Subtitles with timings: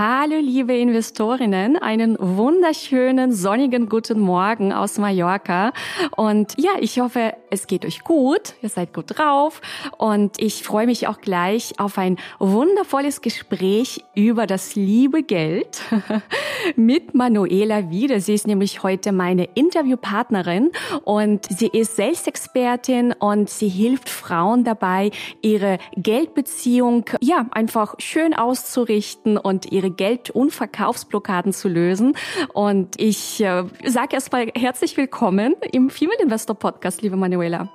[0.00, 5.72] Hallo liebe Investorinnen, einen wunderschönen sonnigen guten Morgen aus Mallorca.
[6.14, 9.60] Und ja, ich hoffe, es geht euch gut, ihr seid gut drauf
[9.96, 15.82] und ich freue mich auch gleich auf ein wundervolles Gespräch über das liebe Geld
[16.76, 18.20] mit Manuela wieder.
[18.20, 20.70] Sie ist nämlich heute meine Interviewpartnerin
[21.02, 25.10] und sie ist Selbstexpertin und sie hilft Frauen dabei,
[25.42, 32.16] ihre Geldbeziehung ja einfach schön auszurichten und ihre ihre Geld- und Verkaufsblockaden zu lösen.
[32.52, 37.70] Und ich äh, sage erstmal herzlich willkommen im Female Investor Podcast, liebe Manuela.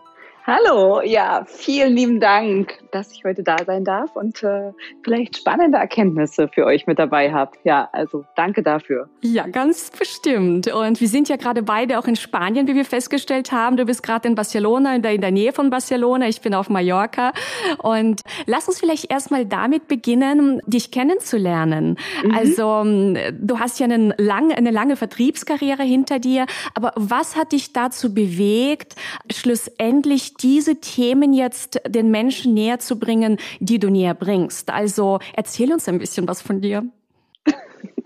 [0.45, 5.77] Hallo, ja, vielen lieben Dank, dass ich heute da sein darf und äh, vielleicht spannende
[5.77, 7.51] Erkenntnisse für euch mit dabei habe.
[7.63, 9.07] Ja, also danke dafür.
[9.21, 10.67] Ja, ganz bestimmt.
[10.67, 13.77] Und wir sind ja gerade beide auch in Spanien, wie wir festgestellt haben.
[13.77, 16.27] Du bist gerade in Barcelona, in der, in der Nähe von Barcelona.
[16.27, 17.31] Ich bin auf Mallorca.
[17.77, 21.97] Und lass uns vielleicht erstmal damit beginnen, dich kennenzulernen.
[22.21, 22.31] Mhm.
[22.35, 22.83] Also,
[23.31, 26.47] du hast ja einen lang, eine lange Vertriebskarriere hinter dir.
[26.75, 28.95] Aber was hat dich dazu bewegt,
[29.31, 34.69] schlussendlich diese Themen jetzt den Menschen näher zu bringen, die du näher bringst.
[34.69, 36.83] Also erzähl uns ein bisschen was von dir.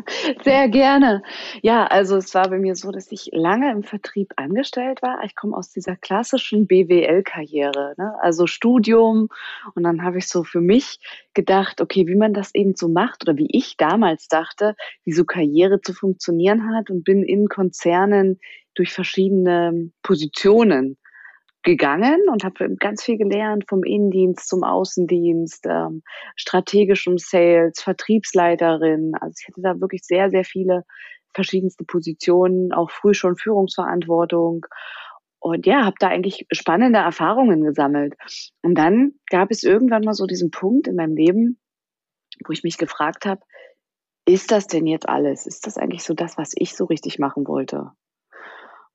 [0.43, 1.21] Sehr gerne.
[1.61, 5.23] Ja, also es war bei mir so, dass ich lange im Vertrieb angestellt war.
[5.25, 8.13] Ich komme aus dieser klassischen BWL-Karriere, ne?
[8.21, 9.27] also Studium.
[9.75, 10.99] Und dann habe ich so für mich
[11.33, 15.25] gedacht, okay, wie man das eben so macht oder wie ich damals dachte, wie so
[15.25, 18.39] Karriere zu funktionieren hat und bin in Konzernen
[18.75, 20.97] durch verschiedene Positionen
[21.63, 26.01] gegangen und habe ganz viel gelernt vom Innendienst zum Außendienst, ähm,
[26.35, 29.13] strategischem Sales, Vertriebsleiterin.
[29.19, 30.83] Also ich hatte da wirklich sehr, sehr viele
[31.33, 34.65] verschiedenste Positionen, auch früh schon Führungsverantwortung.
[35.39, 38.15] Und ja, habe da eigentlich spannende Erfahrungen gesammelt.
[38.63, 41.59] Und dann gab es irgendwann mal so diesen Punkt in meinem Leben,
[42.45, 43.41] wo ich mich gefragt habe,
[44.25, 45.45] ist das denn jetzt alles?
[45.45, 47.91] Ist das eigentlich so das, was ich so richtig machen wollte?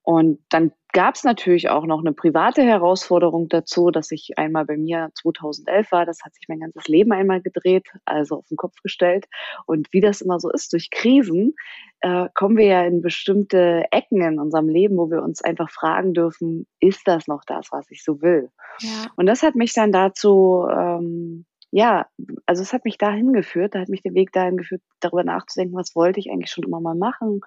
[0.04, 4.76] Und dann gab es natürlich auch noch eine private Herausforderung dazu, dass ich einmal bei
[4.76, 6.06] mir 2011 war.
[6.06, 9.26] Das hat sich mein ganzes Leben einmal gedreht, also auf den Kopf gestellt.
[9.66, 11.54] Und wie das immer so ist, durch Krisen
[12.00, 16.14] äh, kommen wir ja in bestimmte Ecken in unserem Leben, wo wir uns einfach fragen
[16.14, 18.50] dürfen, ist das noch das, was ich so will?
[18.80, 19.06] Ja.
[19.16, 22.06] Und das hat mich dann dazu ähm, ja,
[22.44, 25.74] also es hat mich dahin geführt, da hat mich der Weg dahin geführt, darüber nachzudenken,
[25.74, 27.40] was wollte ich eigentlich schon immer mal machen.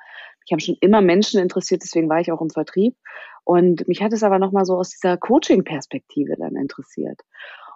[0.45, 2.95] Ich habe schon immer Menschen interessiert, deswegen war ich auch im Vertrieb.
[3.43, 7.21] Und mich hat es aber nochmal so aus dieser Coaching-Perspektive dann interessiert.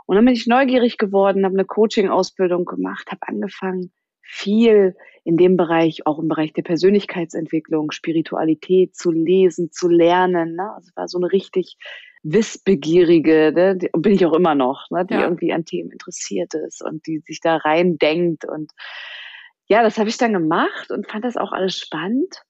[0.05, 3.91] Und dann bin ich neugierig geworden, habe eine Coaching-Ausbildung gemacht, habe angefangen,
[4.29, 10.55] viel in dem Bereich, auch im Bereich der Persönlichkeitsentwicklung, Spiritualität zu lesen, zu lernen.
[10.55, 10.71] Ne?
[10.75, 11.77] Also war so eine richtig
[12.23, 13.77] Wissbegierige, ne?
[13.77, 15.05] die, bin ich auch immer noch, ne?
[15.05, 15.23] die ja.
[15.23, 18.45] irgendwie an Themen interessiert ist und die sich da rein denkt.
[18.45, 18.71] Und
[19.67, 22.43] ja, das habe ich dann gemacht und fand das auch alles spannend.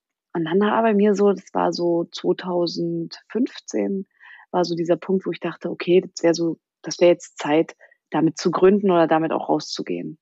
[0.47, 4.05] Und bei mir so, das war so 2015,
[4.51, 7.75] war so dieser Punkt, wo ich dachte, okay, das wäre so, das wäre jetzt Zeit,
[8.09, 10.17] damit zu gründen oder damit auch rauszugehen.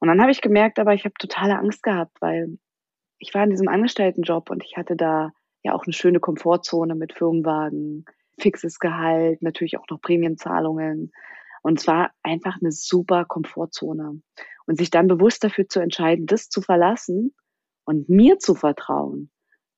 [0.00, 2.58] Und dann habe ich gemerkt, aber ich habe totale Angst gehabt, weil
[3.18, 5.30] ich war in diesem Angestelltenjob und ich hatte da
[5.62, 8.04] ja auch eine schöne Komfortzone mit Firmenwagen,
[8.40, 11.12] fixes Gehalt, natürlich auch noch Prämienzahlungen.
[11.62, 14.20] Und es war einfach eine super Komfortzone.
[14.66, 17.34] Und sich dann bewusst dafür zu entscheiden, das zu verlassen
[17.84, 19.30] und mir zu vertrauen,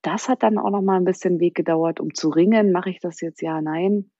[0.06, 3.00] das hat dann auch noch mal ein bisschen Weg gedauert, um zu ringen, mache ich
[3.00, 4.10] das jetzt ja, nein.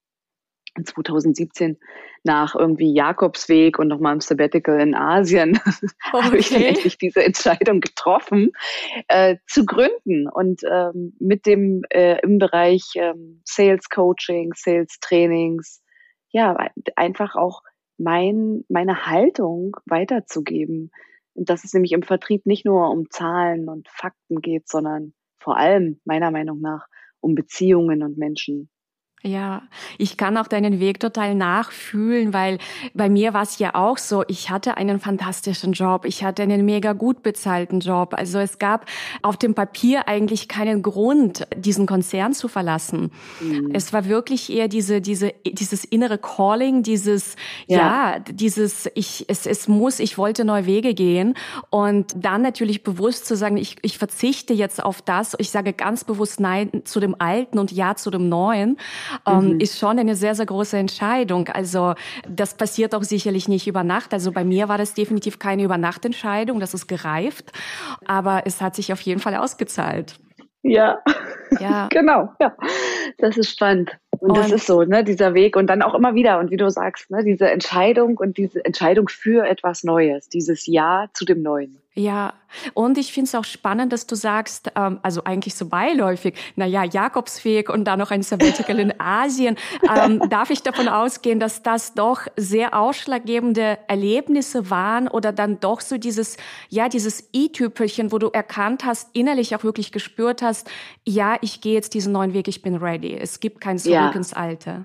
[0.83, 1.78] 2017
[2.25, 5.89] nach irgendwie Jakobsweg und nochmal im Sabbatical in Asien okay.
[6.12, 8.51] habe ich dann endlich diese Entscheidung getroffen,
[9.07, 15.81] äh, zu gründen und ähm, mit dem äh, im Bereich ähm, Sales Coaching, Sales Trainings,
[16.31, 16.57] ja,
[16.97, 17.63] einfach auch
[17.97, 20.91] mein, meine Haltung weiterzugeben.
[21.34, 25.15] Und dass es nämlich im Vertrieb nicht nur um Zahlen und Fakten geht, sondern
[25.45, 26.87] vor allem meiner Meinung nach
[27.21, 28.71] um Beziehungen und Menschen.
[29.26, 29.62] Ja,
[29.97, 32.59] ich kann auch deinen Weg total nachfühlen, weil
[32.92, 36.66] bei mir war es ja auch so, ich hatte einen fantastischen Job, ich hatte einen
[36.66, 38.12] mega gut bezahlten Job.
[38.12, 38.84] Also es gab
[39.22, 43.12] auf dem Papier eigentlich keinen Grund, diesen Konzern zu verlassen.
[43.41, 43.71] Mhm.
[43.72, 47.36] Es war wirklich eher diese, diese, dieses innere Calling, dieses,
[47.66, 51.32] ja, ja dieses, ich, es, es muss, ich wollte neue Wege gehen
[51.71, 56.04] und dann natürlich bewusst zu sagen, ich, ich verzichte jetzt auf das, ich sage ganz
[56.04, 58.76] bewusst Nein zu dem Alten und Ja zu dem Neuen
[59.27, 59.61] ähm, mhm.
[59.61, 61.49] ist schon eine sehr, sehr große Entscheidung.
[61.49, 61.95] Also
[62.28, 64.13] das passiert auch sicherlich nicht über Nacht.
[64.13, 67.53] Also bei mir war das definitiv keine Übernachtentscheidung, das ist gereift,
[68.07, 70.16] aber es hat sich auf jeden Fall ausgezahlt.
[70.63, 71.03] Ja,
[71.61, 71.89] ja.
[71.91, 72.57] genau, ja.
[73.19, 73.97] Das ist spannend.
[74.19, 76.57] Und, und das ist so, ne, dieser Weg und dann auch immer wieder und wie
[76.57, 81.43] du sagst, ne, diese Entscheidung und diese Entscheidung für etwas Neues, dieses Ja zu dem
[81.43, 81.84] Neuen.
[81.97, 82.35] Ja,
[82.75, 86.67] und ich finde es auch spannend, dass du sagst, ähm, also eigentlich so beiläufig, na
[86.67, 89.57] ja, Jakobsweg und dann noch ein Sabbatical in Asien.
[89.97, 95.81] Ähm, darf ich davon ausgehen, dass das doch sehr ausschlaggebende Erlebnisse waren oder dann doch
[95.81, 96.37] so dieses,
[96.69, 100.69] ja, dieses i-Tüpelchen, wo du erkannt hast, innerlich auch wirklich gespürt hast,
[101.07, 103.17] ja, ich gehe jetzt diesen neuen Weg, ich bin ready.
[103.17, 104.11] Es gibt kein Zurück ja.
[104.11, 104.85] ins Alte.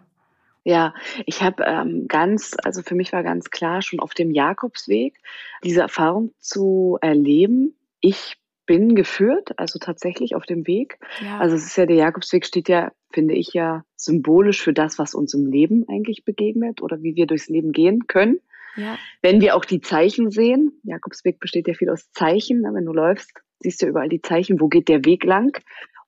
[0.70, 0.94] Ja,
[1.26, 5.16] ich habe ähm, ganz, also für mich war ganz klar schon auf dem Jakobsweg
[5.64, 7.76] diese Erfahrung zu erleben.
[8.02, 8.38] Ich
[8.68, 11.00] bin geführt, also tatsächlich auf dem Weg.
[11.24, 11.40] Ja.
[11.40, 15.16] Also es ist ja der Jakobsweg steht ja, finde ich ja symbolisch für das, was
[15.16, 18.40] uns im Leben eigentlich begegnet oder wie wir durchs Leben gehen können.
[18.76, 19.00] Ja.
[19.24, 22.62] Wenn wir auch die Zeichen sehen, Jakobsweg besteht ja viel aus Zeichen.
[22.62, 22.70] Ne?
[22.76, 25.58] Wenn du läufst, siehst du überall die Zeichen, wo geht der Weg lang.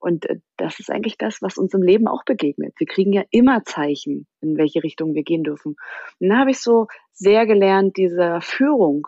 [0.02, 2.74] Und äh, das ist eigentlich das, was uns im Leben auch begegnet.
[2.78, 5.76] Wir kriegen ja immer Zeichen, in welche Richtung wir gehen dürfen.
[6.20, 9.08] Und da habe ich so sehr gelernt, dieser Führung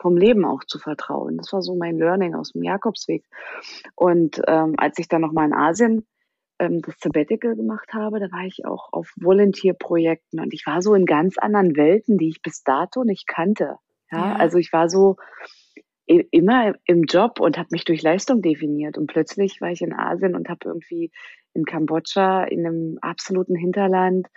[0.00, 1.38] vom Leben auch zu vertrauen.
[1.38, 3.24] Das war so mein Learning aus dem Jakobsweg.
[3.94, 6.06] Und ähm, als ich dann nochmal in Asien
[6.58, 10.94] ähm, das Sabbatical gemacht habe, da war ich auch auf Volunteer-Projekten und ich war so
[10.94, 13.76] in ganz anderen Welten, die ich bis dato nicht kannte.
[14.10, 14.36] Ja, ja.
[14.36, 15.16] also ich war so
[16.20, 18.98] immer im Job und habe mich durch Leistung definiert.
[18.98, 21.10] Und plötzlich war ich in Asien und habe irgendwie
[21.54, 24.28] in Kambodscha in einem absoluten Hinterland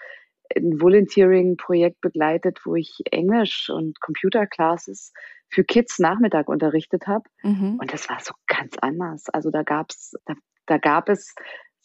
[0.56, 5.12] ein Volunteering-Projekt begleitet, wo ich Englisch und Computerclasses
[5.50, 7.24] für Kids Nachmittag unterrichtet habe.
[7.44, 7.78] Mhm.
[7.80, 9.30] Und das war so ganz anders.
[9.30, 10.34] Also da gab's, da,
[10.66, 11.34] da gab es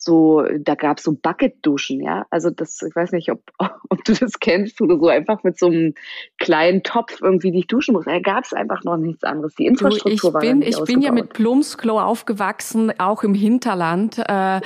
[0.03, 2.25] so, da gab es so Bucket-Duschen, ja.
[2.31, 3.43] Also das, ich weiß nicht, ob,
[3.91, 5.95] ob du das kennst, wo du so einfach mit so einem
[6.39, 8.07] kleinen Topf irgendwie dich duschen musst.
[8.07, 9.55] Da gab es einfach noch nichts anderes.
[9.57, 14.61] Die Infrastruktur du, ich bin, Ich bin ja mit Plumpsklo aufgewachsen, auch im Hinterland äh,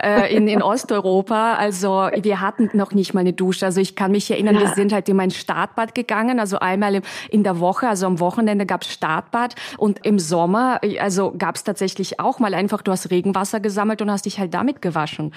[0.00, 1.54] äh, in, in Osteuropa.
[1.54, 3.66] Also wir hatten noch nicht mal eine Dusche.
[3.66, 4.60] Also ich kann mich erinnern, ja.
[4.60, 8.66] wir sind halt in mein Startbad gegangen, also einmal in der Woche, also am Wochenende
[8.66, 13.10] gab es Startbad und im Sommer, also gab es tatsächlich auch mal einfach, du hast
[13.10, 15.34] Regenwasser gesammelt und hast dich halt damit gewaschen.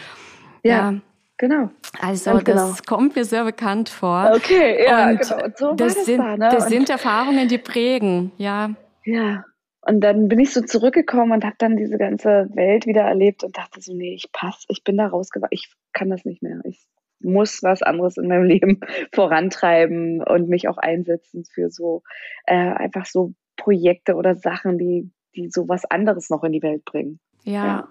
[0.64, 0.92] ja.
[0.92, 1.02] ja.
[1.40, 1.70] Genau.
[2.02, 2.78] Also Ganz das genau.
[2.86, 4.32] kommt mir sehr bekannt vor.
[4.36, 5.44] Okay, ja, und genau.
[5.46, 6.50] Und so das, das, sind, da, ne?
[6.52, 8.72] das sind Erfahrungen, die prägen, ja.
[9.06, 9.46] Ja.
[9.82, 13.58] Und dann bin ich so zurückgekommen und habe dann diese ganze Welt wieder erlebt und
[13.58, 16.60] dachte so, nee, ich passe, ich bin da rausgewachsen, ich kann das nicht mehr.
[16.66, 16.86] Ich
[17.22, 18.82] muss was anderes in meinem Leben
[19.14, 22.04] vorantreiben und mich auch einsetzen für so
[22.48, 26.84] äh, einfach so Projekte oder Sachen, die, die so was anderes noch in die Welt
[26.84, 27.22] bringen.
[27.46, 27.66] ja.
[27.66, 27.88] ja.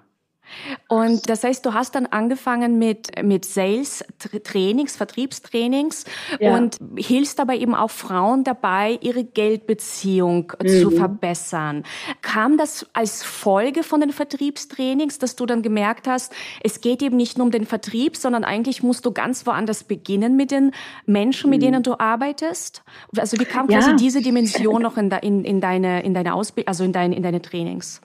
[0.88, 6.04] Und das heißt, du hast dann angefangen mit, mit Sales-Trainings, Vertriebstrainings
[6.40, 6.54] ja.
[6.54, 10.68] und hilfst dabei eben auch Frauen dabei, ihre Geldbeziehung mhm.
[10.68, 11.84] zu verbessern.
[12.22, 17.16] Kam das als Folge von den Vertriebstrainings, dass du dann gemerkt hast, es geht eben
[17.16, 20.72] nicht nur um den Vertrieb, sondern eigentlich musst du ganz woanders beginnen mit den
[21.06, 21.66] Menschen, mit mhm.
[21.66, 22.82] denen du arbeitest?
[23.16, 23.78] Also wie kam ja.
[23.78, 27.22] quasi diese Dimension noch in, in, in deine, in deine Ausbildung, also in deine, in
[27.22, 28.00] deine Trainings?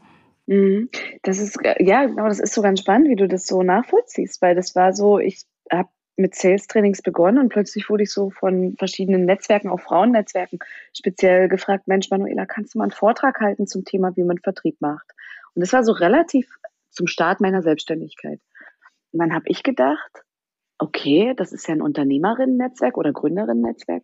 [0.47, 0.89] Mhm.
[1.21, 4.55] Das ist, ja, genau, das ist so ganz spannend, wie du das so nachvollziehst, weil
[4.55, 9.25] das war so, ich habe mit Sales-Trainings begonnen und plötzlich wurde ich so von verschiedenen
[9.25, 10.59] Netzwerken, auch Frauennetzwerken,
[10.95, 14.79] speziell gefragt, Mensch, Manuela, kannst du mal einen Vortrag halten zum Thema, wie man Vertrieb
[14.79, 15.09] macht?
[15.55, 16.47] Und das war so relativ
[16.91, 18.39] zum Start meiner Selbstständigkeit.
[19.11, 20.23] Und dann habe ich gedacht,
[20.77, 24.03] okay, das ist ja ein Unternehmerinnen-Netzwerk oder Gründerinnen-Netzwerk.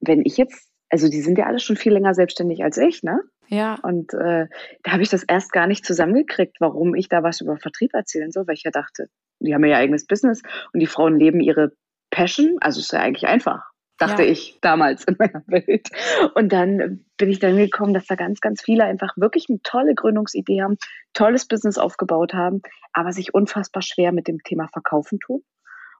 [0.00, 3.20] Wenn ich jetzt, also die sind ja alle schon viel länger selbstständig als ich, ne?
[3.48, 3.78] Ja.
[3.82, 4.46] Und äh,
[4.82, 8.30] da habe ich das erst gar nicht zusammengekriegt, warum ich da was über Vertrieb erzählen
[8.30, 9.08] soll, weil ich ja dachte,
[9.40, 11.72] die haben ja ihr eigenes Business und die Frauen leben ihre
[12.10, 14.30] Passion, also ist ja eigentlich einfach, dachte ja.
[14.30, 15.88] ich damals in meiner Welt.
[16.34, 19.94] Und dann bin ich dann gekommen, dass da ganz, ganz viele einfach wirklich eine tolle
[19.94, 20.76] Gründungsidee haben,
[21.14, 22.62] tolles Business aufgebaut haben,
[22.92, 25.42] aber sich unfassbar schwer mit dem Thema Verkaufen tun.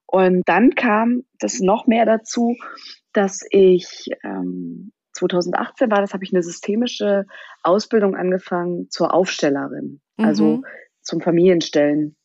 [0.06, 2.56] Und dann kam das noch mehr dazu,
[3.12, 7.26] dass ich ähm, 2018 war das, habe ich eine systemische
[7.62, 10.54] Ausbildung angefangen zur Aufstellerin, also mhm.
[10.54, 10.62] also
[11.02, 12.16] zum Familienstellen.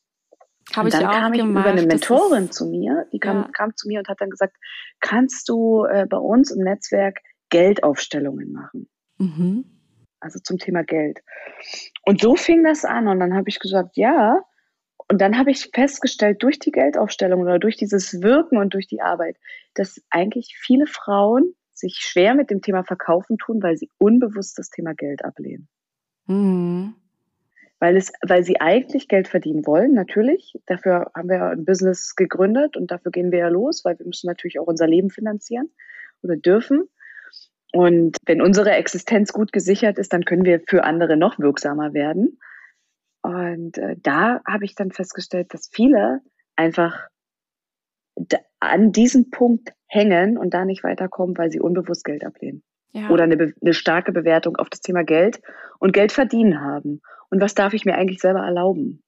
[0.75, 1.65] Habe ich dann auch kam ich gemacht.
[1.65, 3.49] über eine Mentorin zu mir, die kam, ja.
[3.53, 4.55] kam zu mir und hat dann gesagt,
[5.01, 7.19] kannst du äh, bei uns im Netzwerk
[7.49, 8.89] Geldaufstellungen machen?
[9.17, 9.65] Mhm.
[10.19, 11.21] Also zum Thema Geld.
[12.03, 14.41] Und so fing das an und dann habe ich gesagt, ja.
[15.09, 19.01] Und dann habe ich festgestellt, durch die Geldaufstellung oder durch dieses Wirken und durch die
[19.01, 19.35] Arbeit,
[19.73, 24.69] dass eigentlich viele Frauen sich schwer mit dem Thema Verkaufen tun, weil sie unbewusst das
[24.69, 25.67] Thema Geld ablehnen.
[26.25, 26.95] Mhm.
[27.79, 30.57] weil es, weil sie eigentlich Geld verdienen wollen, natürlich.
[30.67, 34.27] Dafür haben wir ein Business gegründet und dafür gehen wir ja los, weil wir müssen
[34.27, 35.69] natürlich auch unser Leben finanzieren
[36.21, 36.87] oder dürfen.
[37.73, 42.39] Und wenn unsere Existenz gut gesichert ist, dann können wir für andere noch wirksamer werden.
[43.21, 46.21] Und äh, da habe ich dann festgestellt, dass viele
[46.55, 47.07] einfach
[48.59, 52.63] an diesem Punkt hängen und da nicht weiterkommen, weil sie unbewusst Geld ablehnen.
[52.93, 53.09] Ja.
[53.09, 55.41] Oder eine, eine starke Bewertung auf das Thema Geld
[55.79, 57.01] und Geld verdienen haben.
[57.29, 59.01] Und was darf ich mir eigentlich selber erlauben?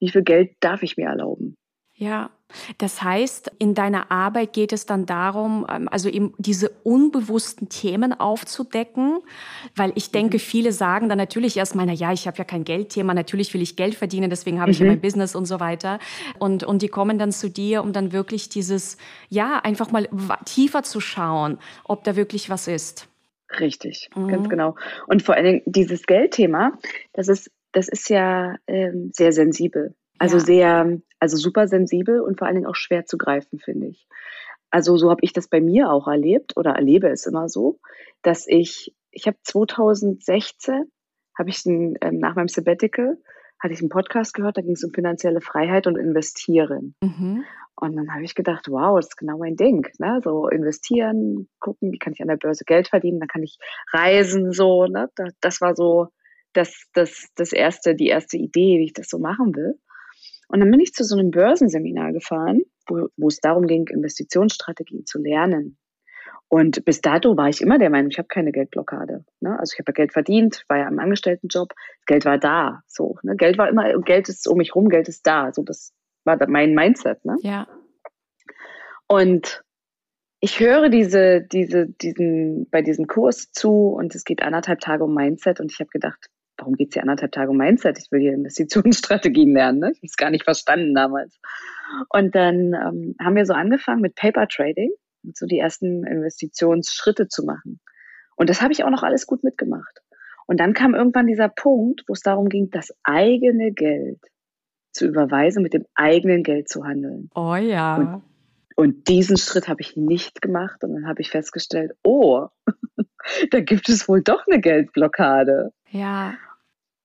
[0.00, 1.56] Wie viel Geld darf ich mir erlauben?
[1.96, 2.30] Ja,
[2.78, 8.12] das heißt, in deiner Arbeit geht es dann darum, ähm, also eben diese unbewussten Themen
[8.12, 9.20] aufzudecken,
[9.76, 10.40] weil ich denke, mhm.
[10.40, 13.76] viele sagen dann natürlich erstmal, na ja, ich habe ja kein Geldthema, natürlich will ich
[13.76, 14.86] Geld verdienen, deswegen habe ich mhm.
[14.86, 16.00] ja mein Business und so weiter.
[16.38, 18.96] Und, und die kommen dann zu dir, um dann wirklich dieses,
[19.28, 20.08] ja, einfach mal
[20.44, 23.08] tiefer zu schauen, ob da wirklich was ist.
[23.60, 24.28] Richtig, mhm.
[24.28, 24.74] ganz genau.
[25.06, 26.72] Und vor allen Dingen dieses Geldthema,
[27.12, 29.94] das ist, das ist ja ähm, sehr sensibel.
[30.18, 30.44] Also ja.
[30.44, 34.06] sehr, also super sensibel und vor allen Dingen auch schwer zu greifen, finde ich.
[34.70, 37.80] Also so habe ich das bei mir auch erlebt oder erlebe es immer so,
[38.20, 40.84] dass ich, ich habe 2016,
[41.38, 43.16] habe ich einen, ähm, nach meinem Sabbatical,
[43.58, 46.94] hatte ich einen Podcast gehört, da ging es um finanzielle Freiheit und Investieren.
[47.00, 47.44] Mhm.
[47.74, 49.88] Und dann habe ich gedacht, wow, das ist genau mein Ding.
[49.98, 50.20] Ne?
[50.22, 53.56] So investieren, gucken, wie kann ich an der Börse Geld verdienen, dann kann ich
[53.94, 54.84] reisen, so.
[54.84, 55.08] Ne?
[55.40, 56.08] Das war so
[56.52, 59.78] das, das, das erste, die erste Idee, wie ich das so machen will.
[60.54, 65.04] Und dann bin ich zu so einem Börsenseminar gefahren, wo, wo es darum ging, Investitionsstrategien
[65.04, 65.78] zu lernen.
[66.46, 69.24] Und bis dato war ich immer der Meinung, ich habe keine Geldblockade.
[69.40, 69.58] Ne?
[69.58, 71.72] Also ich habe ja Geld verdient, war ja im Angestelltenjob,
[72.06, 72.84] Geld war da.
[72.86, 73.34] So, ne?
[73.34, 75.52] Geld war immer, Geld ist um mich rum, Geld ist da.
[75.52, 75.92] So, das
[76.22, 77.24] war mein Mindset.
[77.24, 77.34] Ne?
[77.42, 77.66] Ja.
[79.08, 79.64] Und
[80.38, 85.14] ich höre diese, diese, diesen, bei diesem Kurs zu und es geht anderthalb Tage um
[85.14, 87.98] Mindset und ich habe gedacht, warum geht es hier anderthalb Tage um Mindset?
[87.98, 89.80] Ich will hier Investitionsstrategien lernen.
[89.80, 89.90] Ne?
[89.92, 91.38] Ich habe es gar nicht verstanden damals.
[92.08, 94.90] Und dann ähm, haben wir so angefangen mit Paper Trading,
[95.34, 97.80] so die ersten Investitionsschritte zu machen.
[98.36, 100.00] Und das habe ich auch noch alles gut mitgemacht.
[100.46, 104.20] Und dann kam irgendwann dieser Punkt, wo es darum ging, das eigene Geld
[104.92, 107.30] zu überweisen, mit dem eigenen Geld zu handeln.
[107.34, 107.96] Oh ja.
[107.96, 108.22] Und,
[108.76, 110.84] und diesen Schritt habe ich nicht gemacht.
[110.84, 112.48] Und dann habe ich festgestellt, oh,
[113.50, 115.72] da gibt es wohl doch eine Geldblockade.
[115.94, 116.34] Ja.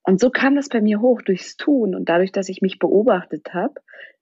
[0.04, 3.54] Und so kam das bei mir hoch durchs Tun und dadurch, dass ich mich beobachtet
[3.54, 3.76] habe,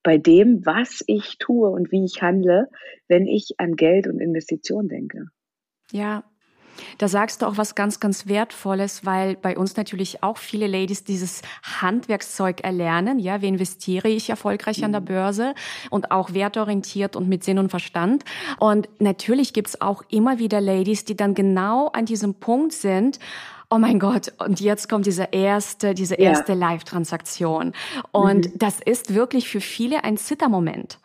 [0.03, 2.69] bei dem, was ich tue und wie ich handle,
[3.07, 5.27] wenn ich an Geld und Investitionen denke.
[5.91, 6.23] Ja,
[6.97, 11.03] da sagst du auch was ganz, ganz Wertvolles, weil bei uns natürlich auch viele Ladies
[11.03, 13.19] dieses Handwerkszeug erlernen.
[13.19, 15.05] Ja, wie investiere ich erfolgreich an der mhm.
[15.05, 15.53] Börse
[15.89, 18.25] und auch wertorientiert und mit Sinn und Verstand.
[18.59, 23.19] Und natürlich gibt's auch immer wieder Ladies, die dann genau an diesem Punkt sind,
[23.69, 26.57] oh mein Gott, und jetzt kommt diese erste, diese erste ja.
[26.57, 27.73] Live-Transaktion.
[28.11, 28.57] Und mhm.
[28.57, 30.99] das ist wirklich für viele ein Zittermoment.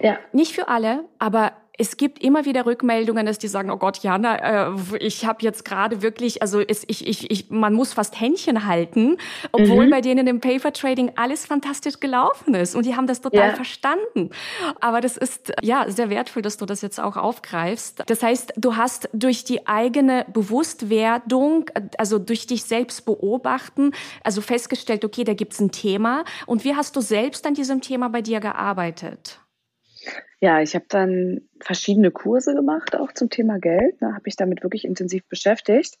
[0.00, 0.18] Ja.
[0.32, 4.66] Nicht für alle, aber es gibt immer wieder Rückmeldungen, dass die sagen, oh Gott, Jana,
[4.66, 8.66] äh, ich habe jetzt gerade wirklich, also es, ich, ich, ich, man muss fast Händchen
[8.66, 9.16] halten,
[9.52, 9.90] obwohl mhm.
[9.90, 13.54] bei denen im Paper Trading alles fantastisch gelaufen ist und die haben das total ja.
[13.54, 14.30] verstanden.
[14.80, 18.02] Aber das ist ja sehr wertvoll, dass du das jetzt auch aufgreifst.
[18.06, 23.92] Das heißt, du hast durch die eigene Bewusstwerdung, also durch dich selbst beobachten,
[24.24, 26.24] also festgestellt, okay, da gibt's ein Thema.
[26.46, 29.38] Und wie hast du selbst an diesem Thema bei dir gearbeitet?
[30.40, 33.96] Ja, ich habe dann verschiedene Kurse gemacht, auch zum Thema Geld.
[34.00, 35.98] Da ne, habe ich damit wirklich intensiv beschäftigt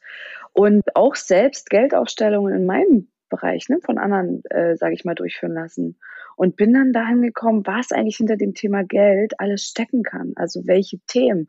[0.52, 5.54] und auch selbst Geldaufstellungen in meinem Bereich ne, von anderen, äh, sage ich mal, durchführen
[5.54, 5.98] lassen.
[6.36, 10.34] Und bin dann dahin gekommen, was eigentlich hinter dem Thema Geld alles stecken kann.
[10.36, 11.48] Also welche Themen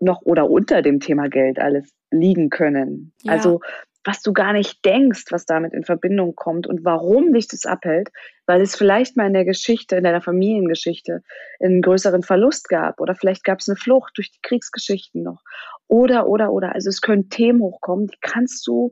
[0.00, 3.12] noch oder unter dem Thema Geld alles liegen können.
[3.22, 3.34] Ja.
[3.34, 3.60] Also
[4.04, 8.10] was du gar nicht denkst, was damit in Verbindung kommt und warum dich das abhält,
[8.46, 11.22] weil es vielleicht mal in der Geschichte, in deiner Familiengeschichte
[11.62, 15.42] einen größeren Verlust gab oder vielleicht gab es eine Flucht durch die Kriegsgeschichten noch
[15.86, 16.74] oder, oder, oder.
[16.74, 18.90] Also es können Themen hochkommen, die kannst du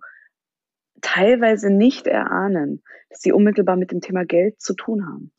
[1.00, 5.32] teilweise nicht erahnen, dass sie unmittelbar mit dem Thema Geld zu tun haben.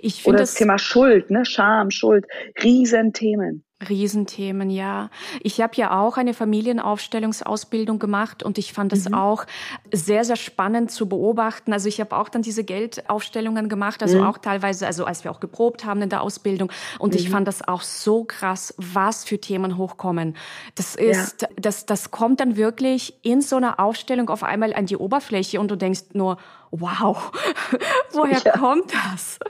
[0.00, 1.44] Ich Oder das, das Thema Schuld, ne?
[1.44, 2.26] Scham, Schuld,
[2.62, 3.64] Riesenthemen.
[3.88, 5.10] Riesenthemen, ja.
[5.42, 9.14] Ich habe ja auch eine Familienaufstellungsausbildung gemacht und ich fand es mhm.
[9.14, 9.44] auch
[9.92, 11.72] sehr, sehr spannend zu beobachten.
[11.72, 14.26] Also ich habe auch dann diese Geldaufstellungen gemacht, also mhm.
[14.26, 16.70] auch teilweise, also als wir auch geprobt haben in der Ausbildung.
[16.98, 17.20] Und mhm.
[17.20, 20.36] ich fand das auch so krass, was für Themen hochkommen.
[20.74, 21.48] Das ist, ja.
[21.56, 25.70] das, das kommt dann wirklich in so einer Aufstellung auf einmal an die Oberfläche und
[25.70, 26.38] du denkst nur,
[26.80, 27.32] wow,
[28.12, 28.52] woher ja.
[28.52, 29.38] kommt das?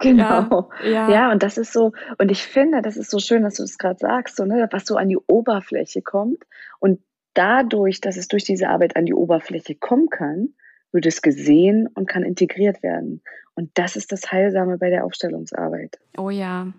[0.00, 0.70] Genau.
[0.84, 1.10] Ja, ja.
[1.10, 3.70] ja, und das ist so, und ich finde, das ist so schön, dass du es
[3.70, 6.44] das gerade sagst, so, ne, was so an die Oberfläche kommt.
[6.78, 7.00] Und
[7.34, 10.50] dadurch, dass es durch diese Arbeit an die Oberfläche kommen kann,
[10.92, 13.22] wird es gesehen und kann integriert werden.
[13.54, 15.98] Und das ist das Heilsame bei der Aufstellungsarbeit.
[16.16, 16.72] Oh ja.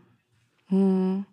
[0.67, 1.25] Hm.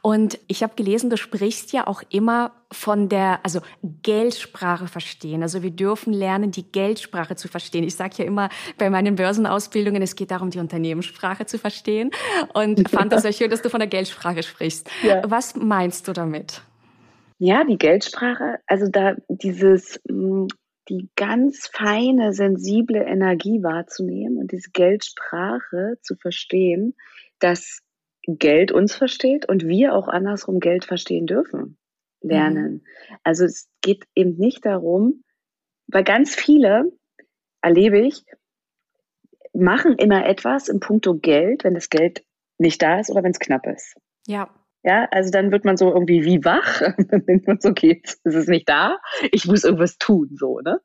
[0.00, 5.42] Und ich habe gelesen, du sprichst ja auch immer von der, also Geldsprache verstehen.
[5.42, 7.84] Also wir dürfen lernen, die Geldsprache zu verstehen.
[7.84, 12.10] Ich sage ja immer bei meinen Börsenausbildungen, es geht darum, die Unternehmenssprache zu verstehen.
[12.54, 14.88] Und fand das sehr schön, dass du von der Geldsprache sprichst.
[15.02, 15.22] Ja.
[15.28, 16.62] Was meinst du damit?
[17.38, 20.48] Ja, die Geldsprache, also da dieses, hm,
[20.88, 26.94] die ganz feine, sensible Energie wahrzunehmen und diese Geldsprache zu verstehen,
[27.38, 27.82] dass
[28.28, 31.78] Geld uns versteht und wir auch andersrum Geld verstehen dürfen,
[32.20, 32.84] lernen.
[33.08, 33.16] Mhm.
[33.24, 35.24] Also es geht eben nicht darum,
[35.86, 36.92] weil ganz viele,
[37.62, 38.24] erlebe ich,
[39.54, 42.22] machen immer etwas im Punkto Geld, wenn das Geld
[42.58, 43.96] nicht da ist oder wenn es knapp ist.
[44.26, 44.54] Ja.
[44.84, 46.82] Ja, also dann wird man so irgendwie wie wach.
[47.08, 48.98] dann denkt man so, okay, jetzt ist es nicht da.
[49.32, 50.80] Ich muss irgendwas tun, so, ne?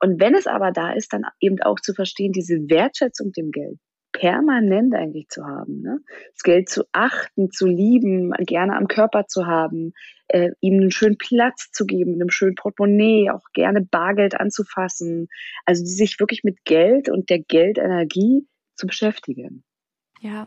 [0.00, 3.78] Und wenn es aber da ist, dann eben auch zu verstehen, diese Wertschätzung dem Geld
[4.12, 5.82] permanent eigentlich zu haben.
[5.82, 6.00] Ne?
[6.32, 9.92] Das Geld zu achten, zu lieben, gerne am Körper zu haben,
[10.28, 15.28] äh, ihm einen schönen Platz zu geben, einem schönen Portemonnaie, auch gerne Bargeld anzufassen.
[15.64, 19.64] Also sich wirklich mit Geld und der Geldenergie zu beschäftigen.
[20.20, 20.46] Ja.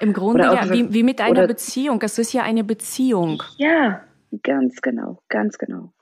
[0.00, 2.00] Im Grunde ja, wie, wie mit einer Beziehung.
[2.02, 3.42] Es ist ja eine Beziehung.
[3.58, 4.04] Ja,
[4.42, 5.92] ganz genau, ganz genau.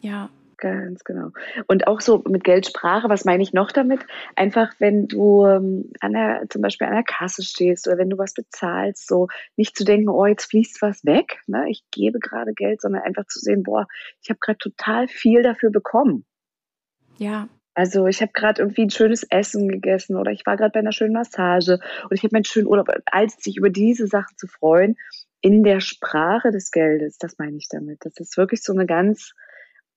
[0.00, 0.30] Ja.
[0.56, 1.30] Ganz genau.
[1.66, 4.00] Und auch so mit Geldsprache, was meine ich noch damit?
[4.36, 8.18] Einfach, wenn du ähm, an der, zum Beispiel an der Kasse stehst oder wenn du
[8.18, 11.66] was bezahlst, so nicht zu denken, oh, jetzt fließt was weg, ne?
[11.68, 13.86] ich gebe gerade Geld, sondern einfach zu sehen, boah,
[14.22, 16.24] ich habe gerade total viel dafür bekommen.
[17.18, 17.48] Ja.
[17.74, 20.92] Also ich habe gerade irgendwie ein schönes Essen gegessen oder ich war gerade bei einer
[20.92, 24.96] schönen Massage oder ich habe meinen schönen Urlaub, als sich über diese Sachen zu freuen,
[25.40, 27.98] in der Sprache des Geldes, das meine ich damit.
[28.00, 29.32] Das ist wirklich so eine ganz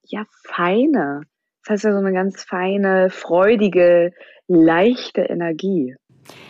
[0.10, 1.22] ja, feine.
[1.64, 4.14] Das heißt ja so eine ganz feine, freudige,
[4.48, 5.96] leichte Energie.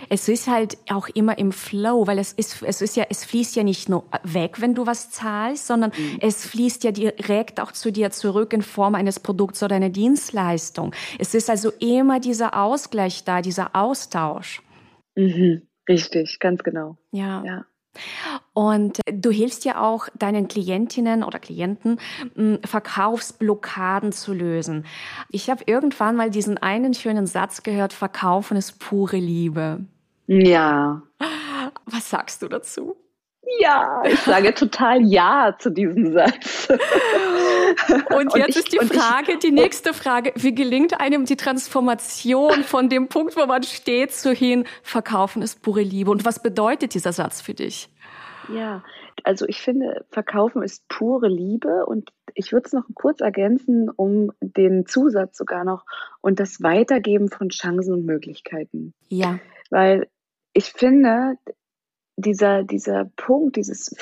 [0.10, 3.56] Es ist halt auch immer im Flow, weil es ist, es ist ja, es fließt
[3.56, 6.18] ja nicht nur weg, wenn du was zahlst, sondern mhm.
[6.22, 10.94] es fließt ja direkt auch zu dir zurück in Form eines Produkts oder einer Dienstleistung.
[11.20, 14.62] Es ist also immer dieser Ausgleich da, dieser Austausch.
[15.16, 15.68] Mhm.
[15.88, 16.98] Richtig, ganz genau.
[17.12, 17.44] Ja.
[17.46, 17.66] ja.
[18.54, 22.00] Und du hilfst ja auch deinen Klientinnen oder Klienten,
[22.66, 24.86] Verkaufsblockaden zu lösen.
[25.30, 29.86] Ich habe irgendwann mal diesen einen schönen Satz gehört, Verkaufen ist pure Liebe.
[30.28, 31.02] Ja.
[31.86, 32.96] Was sagst du dazu?
[33.60, 36.68] Ja, ich sage total Ja zu diesem Satz.
[38.16, 41.36] Und jetzt und ich, ist die Frage, ich, die nächste Frage, wie gelingt einem die
[41.36, 46.12] Transformation von dem Punkt, wo man steht, zu hin, verkaufen ist pure Liebe?
[46.12, 47.90] Und was bedeutet dieser Satz für dich?
[48.50, 48.84] Ja,
[49.24, 54.32] also ich finde, verkaufen ist pure Liebe und ich würde es noch kurz ergänzen um
[54.40, 55.86] den Zusatz sogar noch
[56.22, 58.94] und das Weitergeben von Chancen und Möglichkeiten.
[59.10, 59.40] Ja.
[59.70, 60.08] Weil
[60.54, 61.36] ich finde,
[62.18, 63.96] dieser, dieser Punkt, dieses,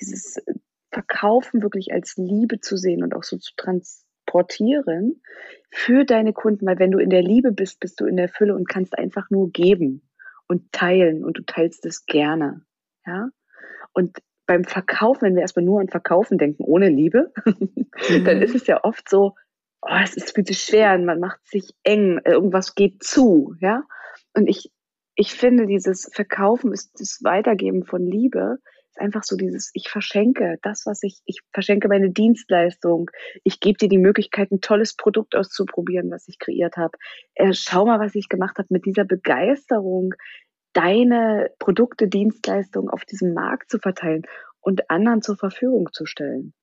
[0.00, 0.42] dieses
[0.90, 5.22] Verkaufen wirklich als Liebe zu sehen und auch so zu transportieren
[5.70, 8.56] für deine Kunden, weil wenn du in der Liebe bist, bist du in der Fülle
[8.56, 10.02] und kannst einfach nur geben
[10.48, 12.64] und teilen und du teilst es gerne.
[13.06, 13.28] Ja?
[13.92, 18.24] Und beim Verkaufen, wenn wir erstmal nur an Verkaufen denken, ohne Liebe, mhm.
[18.24, 19.36] dann ist es ja oft so,
[19.82, 23.84] oh, es ist, fühlt sich schwer man macht sich eng, irgendwas geht zu, ja.
[24.34, 24.72] Und ich
[25.20, 28.56] ich finde, dieses Verkaufen ist das Weitergeben von Liebe,
[28.88, 33.10] ist einfach so dieses, ich verschenke das, was ich, ich verschenke meine Dienstleistung.
[33.44, 36.96] Ich gebe dir die Möglichkeit, ein tolles Produkt auszuprobieren, was ich kreiert habe.
[37.34, 40.14] Äh, schau mal, was ich gemacht habe mit dieser Begeisterung,
[40.72, 44.22] deine Produkte, Dienstleistungen auf diesem Markt zu verteilen
[44.60, 46.54] und anderen zur Verfügung zu stellen.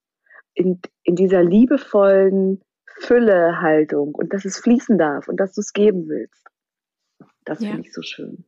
[0.56, 2.64] In, in dieser liebevollen
[3.02, 6.48] Fülle-Haltung und dass es fließen darf und dass du es geben willst.
[7.48, 7.72] Das ja.
[7.72, 8.44] finde ich so schön.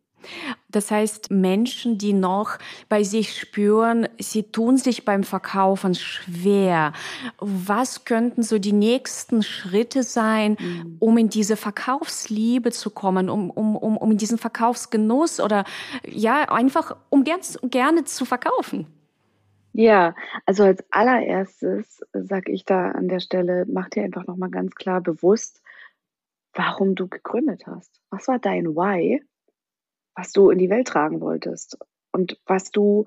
[0.69, 2.57] Das heißt, Menschen, die noch
[2.89, 6.91] bei sich spüren, sie tun sich beim Verkaufen schwer.
[7.39, 10.97] Was könnten so die nächsten Schritte sein, mhm.
[10.99, 15.63] um in diese Verkaufsliebe zu kommen, um, um, um, um in diesen Verkaufsgenuss oder
[16.05, 18.87] ja, einfach um gern, gerne zu verkaufen?
[19.71, 24.75] Ja, also als allererstes sage ich da an der Stelle, mach dir einfach nochmal ganz
[24.75, 25.61] klar bewusst,
[26.59, 28.01] warum du gegründet hast.
[28.11, 29.23] Was war dein Why,
[30.13, 31.77] was du in die Welt tragen wolltest
[32.11, 33.05] und was du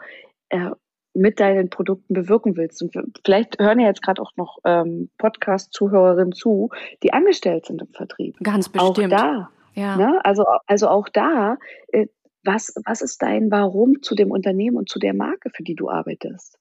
[0.49, 0.71] äh,
[1.13, 2.81] mit deinen Produkten bewirken willst.
[2.83, 6.71] Und vielleicht hören ja jetzt gerade auch noch ähm, Podcast-Zuhörerinnen zu,
[7.03, 8.39] die angestellt sind im Vertrieb.
[8.43, 9.13] Ganz bestimmt.
[9.13, 9.51] Auch da.
[9.75, 9.97] Ja.
[9.97, 10.21] Ne?
[10.25, 12.07] Also, also auch da, äh,
[12.45, 15.91] was, was ist dein Warum zu dem Unternehmen und zu der Marke, für die du
[15.91, 16.59] arbeitest?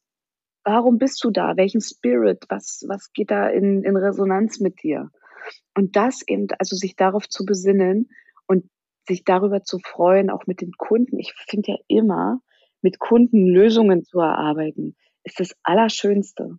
[0.65, 1.55] Warum bist du da?
[1.55, 2.43] Welchen Spirit?
[2.49, 5.09] Was, was geht da in, in Resonanz mit dir?
[5.75, 8.09] Und das eben, also sich darauf zu besinnen
[8.47, 8.65] und
[9.07, 11.19] sich darüber zu freuen, auch mit den Kunden.
[11.19, 12.39] Ich finde ja immer,
[12.81, 16.57] mit Kunden Lösungen zu erarbeiten, ist das Allerschönste.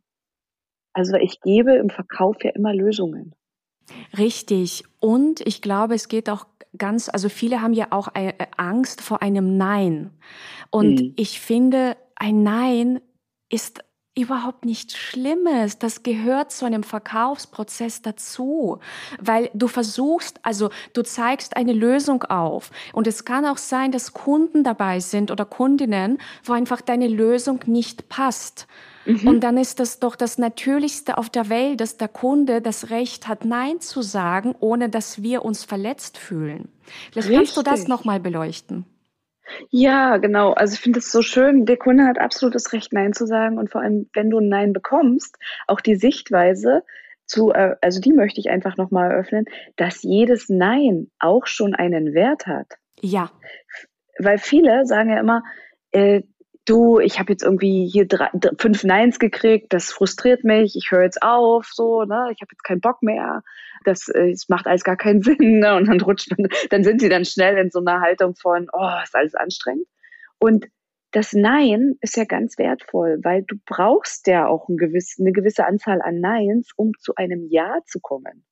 [0.93, 3.35] Also ich gebe im Verkauf ja immer Lösungen.
[4.17, 4.85] Richtig.
[5.01, 6.47] Und ich glaube, es geht auch
[6.79, 10.11] ganz, also viele haben ja auch äh, Angst vor einem Nein.
[10.71, 11.13] Und mhm.
[11.17, 13.01] ich finde, ein Nein
[13.49, 15.79] ist überhaupt nichts Schlimmes.
[15.79, 18.79] Das gehört zu einem Verkaufsprozess dazu,
[19.19, 22.71] weil du versuchst, also du zeigst eine Lösung auf.
[22.93, 27.61] Und es kann auch sein, dass Kunden dabei sind oder Kundinnen, wo einfach deine Lösung
[27.67, 28.67] nicht passt.
[29.07, 29.27] Mhm.
[29.27, 33.29] Und dann ist das doch das Natürlichste auf der Welt, dass der Kunde das Recht
[33.29, 36.69] hat, Nein zu sagen, ohne dass wir uns verletzt fühlen.
[37.11, 37.37] Vielleicht Richtig.
[37.37, 38.85] kannst du das nochmal beleuchten.
[39.71, 40.53] Ja, genau.
[40.53, 41.67] Also ich finde es so schön.
[41.67, 43.59] Der Kunde hat absolutes Recht, Nein zu sagen.
[43.59, 45.37] Und vor allem, wenn du ein Nein bekommst,
[45.67, 46.83] auch die Sichtweise
[47.27, 52.15] zu, äh, also die möchte ich einfach nochmal eröffnen, dass jedes Nein auch schon einen
[52.15, 52.67] Wert hat.
[53.01, 53.31] Ja.
[54.19, 55.43] Weil viele sagen ja immer,
[55.93, 56.23] äh,
[56.65, 61.03] du, ich habe jetzt irgendwie hier drei, fünf Neins gekriegt, das frustriert mich, ich höre
[61.03, 63.43] jetzt auf, so, ne, ich habe jetzt keinen Bock mehr,
[63.85, 67.01] das, äh, das macht alles gar keinen Sinn, ne, und dann rutscht man, dann sind
[67.01, 69.87] sie dann schnell in so einer Haltung von, oh, ist alles anstrengend.
[70.39, 70.67] Und
[71.13, 75.67] das Nein ist ja ganz wertvoll, weil du brauchst ja auch ein gewiss, eine gewisse
[75.67, 78.45] Anzahl an Neins, um zu einem Ja zu kommen.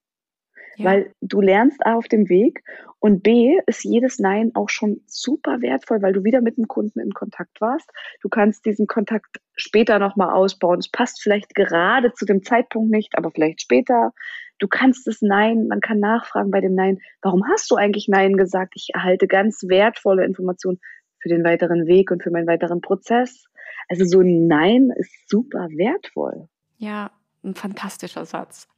[0.76, 0.84] Ja.
[0.86, 2.62] Weil du lernst A auf dem Weg
[3.00, 7.00] und B ist jedes Nein auch schon super wertvoll, weil du wieder mit dem Kunden
[7.00, 7.90] in Kontakt warst.
[8.22, 10.78] Du kannst diesen Kontakt später nochmal ausbauen.
[10.78, 14.12] Es passt vielleicht gerade zu dem Zeitpunkt nicht, aber vielleicht später.
[14.58, 18.36] Du kannst es Nein, man kann nachfragen bei dem Nein, warum hast du eigentlich Nein
[18.36, 18.74] gesagt?
[18.76, 20.78] Ich erhalte ganz wertvolle Informationen
[21.18, 23.46] für den weiteren Weg und für meinen weiteren Prozess.
[23.88, 26.48] Also so ein Nein ist super wertvoll.
[26.76, 27.10] Ja,
[27.42, 28.68] ein fantastischer Satz.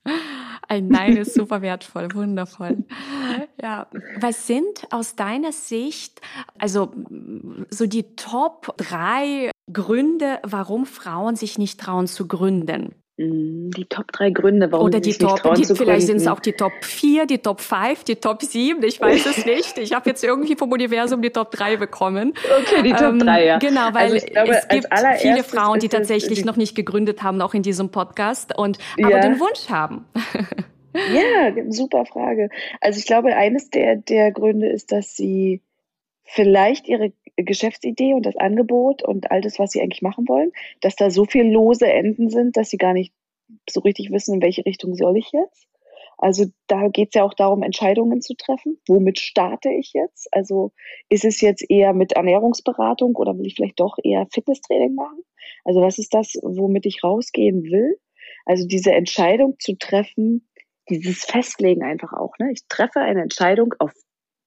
[0.68, 2.84] Ein Nein ist super wertvoll, wundervoll.
[3.60, 3.88] Ja,
[4.20, 6.20] was sind aus deiner Sicht,
[6.58, 6.92] also
[7.70, 12.94] so die Top drei Gründe, warum Frauen sich nicht trauen zu gründen?
[13.22, 16.52] Mm, die Top drei Gründe, warum Oder die Top, die, vielleicht sind es auch die
[16.52, 19.78] Top 4, die Top 5, die Top 7, ich weiß es nicht.
[19.78, 22.34] Ich habe jetzt irgendwie vom Universum die Top 3 bekommen.
[22.60, 23.58] Okay, die Top 3, ähm, ja.
[23.58, 24.88] Genau, weil also glaube, es gibt
[25.20, 29.20] viele Frauen, die tatsächlich noch nicht gegründet haben, auch in diesem Podcast, und aber ja.
[29.20, 30.04] den Wunsch haben.
[30.94, 32.48] ja, super Frage.
[32.80, 35.62] Also ich glaube, eines der, der Gründe ist, dass sie
[36.24, 40.96] vielleicht ihre Geschäftsidee und das Angebot und all das, was sie eigentlich machen wollen, dass
[40.96, 43.12] da so viel lose Enden sind, dass sie gar nicht
[43.68, 45.66] so richtig wissen, in welche Richtung soll ich jetzt.
[46.18, 48.78] Also da geht es ja auch darum, Entscheidungen zu treffen.
[48.86, 50.28] Womit starte ich jetzt?
[50.32, 50.72] Also
[51.08, 55.24] ist es jetzt eher mit Ernährungsberatung oder will ich vielleicht doch eher Fitnesstraining machen?
[55.64, 57.98] Also was ist das, womit ich rausgehen will?
[58.44, 60.48] Also diese Entscheidung zu treffen,
[60.88, 62.38] dieses Festlegen einfach auch.
[62.38, 62.52] Ne?
[62.52, 63.92] Ich treffe eine Entscheidung auf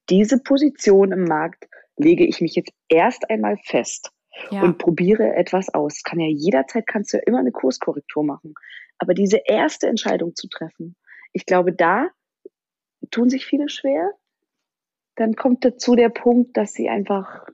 [0.10, 1.66] diese Position im Markt
[1.98, 4.12] lege ich mich jetzt erst einmal fest
[4.52, 4.62] ja.
[4.62, 6.04] und probiere etwas aus.
[6.04, 8.54] Kann ja jederzeit, kannst du ja immer eine Kurskorrektur machen.
[8.98, 10.96] Aber diese erste Entscheidung zu treffen,
[11.34, 12.10] ich glaube, da
[13.12, 14.12] tun sich viele schwer.
[15.16, 17.46] Dann kommt dazu der Punkt, dass sie einfach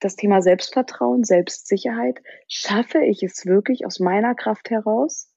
[0.00, 5.32] das Thema Selbstvertrauen, Selbstsicherheit, schaffe ich es wirklich aus meiner Kraft heraus,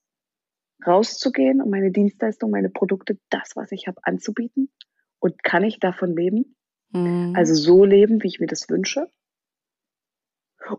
[0.86, 4.70] rauszugehen und meine Dienstleistung, meine Produkte, das, was ich habe, anzubieten?
[5.20, 6.57] Und kann ich davon leben?
[6.91, 7.34] Mhm.
[7.36, 9.08] Also so leben, wie ich mir das wünsche.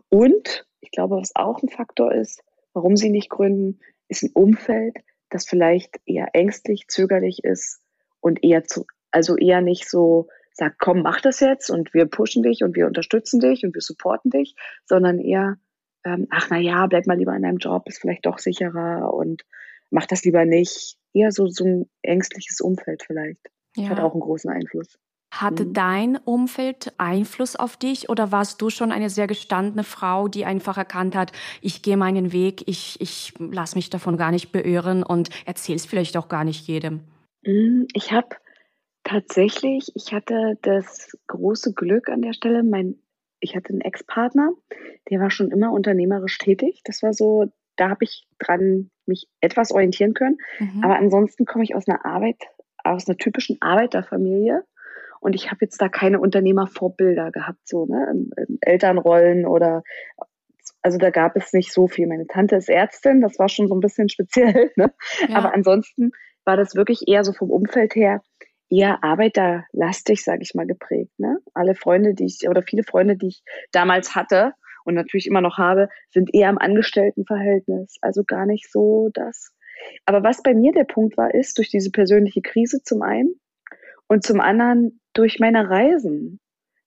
[0.09, 2.41] Und ich glaube, was auch ein Faktor ist,
[2.73, 4.97] warum sie nicht gründen, ist ein Umfeld,
[5.29, 7.81] das vielleicht eher ängstlich, zögerlich ist
[8.19, 12.43] und eher zu, also eher nicht so sagt, komm, mach das jetzt und wir pushen
[12.43, 15.57] dich und wir unterstützen dich und wir supporten dich, sondern eher,
[16.03, 19.43] ähm, ach na ja, bleib mal lieber in deinem Job, ist vielleicht doch sicherer und
[19.89, 20.97] mach das lieber nicht.
[21.13, 23.39] Eher so, so ein ängstliches Umfeld vielleicht.
[23.75, 23.89] Ja.
[23.89, 24.99] Hat auch einen großen Einfluss.
[25.31, 25.73] Hatte mhm.
[25.73, 30.77] dein Umfeld Einfluss auf dich oder warst du schon eine sehr gestandene Frau, die einfach
[30.77, 35.29] erkannt hat, ich gehe meinen Weg, ich, ich lasse mich davon gar nicht beirren und
[35.45, 37.01] erzähle es vielleicht auch gar nicht jedem?
[37.45, 38.29] Mhm, ich habe
[39.03, 42.95] tatsächlich, ich hatte das große Glück an der Stelle, mein,
[43.39, 44.51] ich hatte einen Ex-Partner,
[45.09, 46.81] der war schon immer unternehmerisch tätig.
[46.85, 50.37] Das war so, da habe ich dran mich etwas orientieren können.
[50.59, 50.83] Mhm.
[50.83, 52.37] Aber ansonsten komme ich aus einer Arbeit,
[52.83, 54.63] aus einer typischen Arbeiterfamilie
[55.19, 58.13] und ich habe jetzt da keine Unternehmervorbilder gehabt, so, ne?
[58.61, 59.83] Elternrollen oder
[60.81, 62.07] also da gab es nicht so viel.
[62.07, 64.93] Meine Tante ist Ärztin, das war schon so ein bisschen speziell, ne?
[65.27, 65.35] Ja.
[65.35, 66.11] Aber ansonsten
[66.45, 68.21] war das wirklich eher so vom Umfeld her
[68.69, 71.11] eher arbeiterlastig, sage ich mal, geprägt.
[71.17, 71.39] Ne?
[71.53, 74.53] Alle Freunde, die ich oder viele Freunde, die ich damals hatte
[74.85, 77.97] und natürlich immer noch habe, sind eher im Angestelltenverhältnis.
[78.01, 79.53] Also gar nicht so das.
[80.05, 83.39] Aber was bei mir der Punkt war, ist durch diese persönliche Krise zum einen
[84.07, 86.39] und zum anderen durch meine Reisen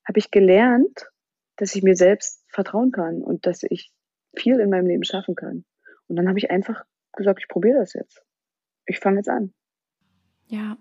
[0.06, 1.10] habe ich gelernt,
[1.56, 3.92] dass ich mir selbst vertrauen kann und dass ich
[4.36, 5.64] viel in meinem Leben schaffen kann.
[6.08, 8.22] Und dann habe ich einfach gesagt, ich probiere das jetzt.
[8.86, 9.52] Ich fange jetzt an.
[10.46, 10.76] Ja.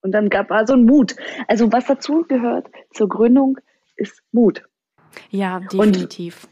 [0.00, 1.16] Und dann gab es so ein Mut.
[1.48, 3.58] Also was dazu gehört zur Gründung
[3.96, 4.62] ist Mut.
[5.30, 6.48] Ja, definitiv.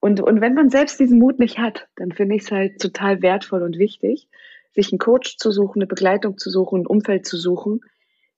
[0.00, 2.80] Und, und, und wenn man selbst diesen Mut nicht hat, dann finde ich es halt
[2.80, 4.28] total wertvoll und wichtig,
[4.72, 7.80] sich einen Coach zu suchen, eine Begleitung zu suchen, ein Umfeld zu suchen,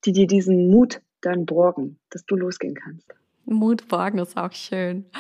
[0.04, 3.12] die dir diesen Mut dann borgen, dass du losgehen kannst.
[3.44, 5.04] Mut borgen ist auch schön.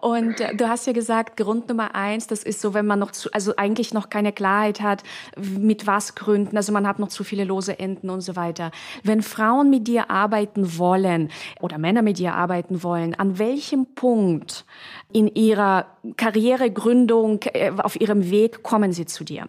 [0.00, 3.10] Und äh, du hast ja gesagt, Grund Nummer eins, das ist so, wenn man noch
[3.10, 5.02] zu, also eigentlich noch keine Klarheit hat,
[5.36, 8.70] mit was gründen, also man hat noch zu viele lose Enden und so weiter.
[9.02, 11.30] Wenn Frauen mit dir arbeiten wollen
[11.60, 14.64] oder Männer mit dir arbeiten wollen, an welchem Punkt
[15.12, 19.48] in ihrer Karrieregründung, äh, auf ihrem Weg kommen sie zu dir?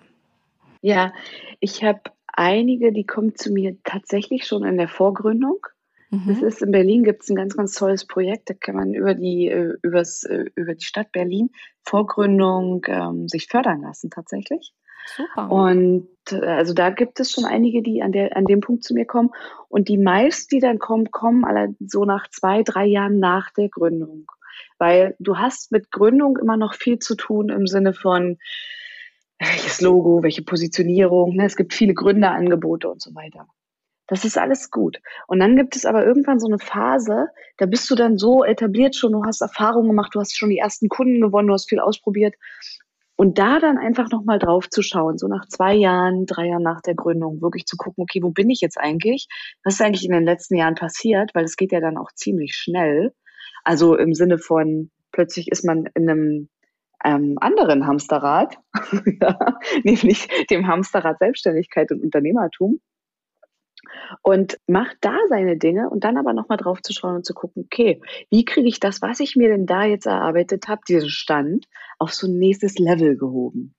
[0.82, 1.14] Ja,
[1.60, 2.02] ich habe
[2.34, 5.66] einige, die kommen zu mir tatsächlich schon in der Vorgründung.
[6.12, 6.28] Mhm.
[6.28, 8.50] Das ist in Berlin gibt es ein ganz, ganz tolles Projekt.
[8.50, 11.52] Da kann man über die, äh, übers, äh, über die Stadt Berlin
[11.84, 14.74] Vorgründung ähm, sich fördern lassen tatsächlich.
[15.16, 15.50] Super.
[15.50, 18.94] Und äh, also da gibt es schon einige, die an, der, an dem Punkt zu
[18.94, 19.32] mir kommen.
[19.70, 23.70] Und die meisten, die dann kommen, kommen alle so nach zwei, drei Jahren nach der
[23.70, 24.30] Gründung.
[24.78, 28.38] Weil du hast mit Gründung immer noch viel zu tun im Sinne von,
[29.48, 31.36] welches Logo, welche Positionierung.
[31.36, 31.46] Ne?
[31.46, 33.48] Es gibt viele Gründerangebote und so weiter.
[34.08, 35.00] Das ist alles gut.
[35.28, 38.96] Und dann gibt es aber irgendwann so eine Phase, da bist du dann so etabliert
[38.96, 41.80] schon, du hast Erfahrungen gemacht, du hast schon die ersten Kunden gewonnen, du hast viel
[41.80, 42.36] ausprobiert.
[43.16, 46.82] Und da dann einfach nochmal drauf zu schauen, so nach zwei Jahren, drei Jahren nach
[46.82, 49.28] der Gründung, wirklich zu gucken, okay, wo bin ich jetzt eigentlich?
[49.64, 51.32] Was ist eigentlich in den letzten Jahren passiert?
[51.34, 53.14] Weil es geht ja dann auch ziemlich schnell.
[53.64, 56.50] Also im Sinne von, plötzlich ist man in einem
[57.04, 58.58] ähm, anderen Hamsterrad,
[59.84, 62.80] nämlich dem Hamsterrad Selbstständigkeit und Unternehmertum
[64.22, 67.64] und macht da seine Dinge und dann aber nochmal drauf zu schauen und zu gucken,
[67.66, 71.68] okay, wie kriege ich das, was ich mir denn da jetzt erarbeitet habe, diesen Stand,
[71.98, 73.76] auf so ein nächstes Level gehoben?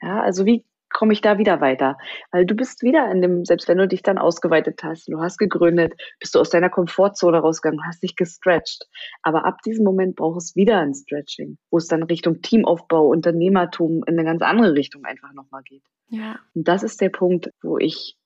[0.00, 0.64] Ja, also wie
[0.96, 1.98] komme ich da wieder weiter?
[2.30, 5.36] Weil du bist wieder in dem, selbst wenn du dich dann ausgeweitet hast, du hast
[5.36, 8.88] gegründet, bist du aus deiner Komfortzone rausgegangen, hast dich gestretched.
[9.22, 14.04] Aber ab diesem Moment braucht es wieder ein Stretching, wo es dann Richtung Teamaufbau, Unternehmertum
[14.06, 15.82] in eine ganz andere Richtung einfach nochmal geht.
[16.08, 16.38] Ja.
[16.54, 18.16] Und das ist der Punkt, wo ich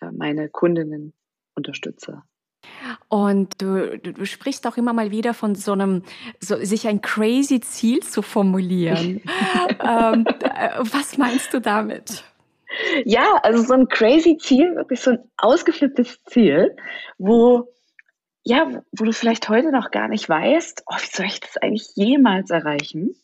[0.00, 1.12] äh, meine Kundinnen
[1.54, 2.22] unterstütze.
[3.08, 6.02] Und du, du, du, sprichst auch immer mal wieder von so einem,
[6.40, 9.22] so, sich ein crazy Ziel zu formulieren.
[9.82, 12.24] ähm, äh, was meinst du damit?
[13.04, 16.76] Ja, also so ein crazy Ziel, wirklich so ein ausgeflipptes Ziel,
[17.16, 17.72] wo,
[18.44, 21.88] ja, wo du vielleicht heute noch gar nicht weißt, oh, wie soll ich das eigentlich
[21.94, 23.14] jemals erreichen?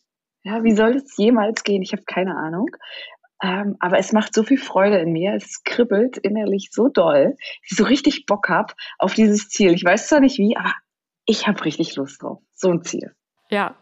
[0.42, 1.82] Ja, wie soll es jemals gehen?
[1.82, 2.68] Ich habe keine Ahnung.
[3.44, 5.34] Ähm, aber es macht so viel Freude in mir.
[5.34, 9.74] Es kribbelt innerlich so doll, dass ich so richtig Bock habe auf dieses Ziel.
[9.74, 10.72] Ich weiß zwar nicht wie, aber
[11.26, 12.40] ich habe richtig Lust drauf.
[12.54, 13.14] So ein Ziel.
[13.50, 13.76] Ja,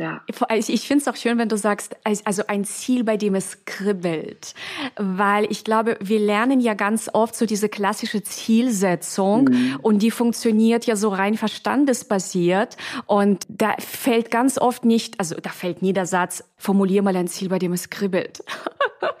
[0.00, 0.22] ja.
[0.56, 4.54] Ich finde es auch schön, wenn du sagst, also ein Ziel, bei dem es kribbelt.
[4.96, 9.78] Weil ich glaube, wir lernen ja ganz oft so diese klassische Zielsetzung mhm.
[9.82, 12.78] und die funktioniert ja so rein verstandesbasiert.
[13.04, 17.28] Und da fällt ganz oft nicht, also da fällt nie der Satz, formulier mal ein
[17.28, 18.42] Ziel, bei dem es kribbelt.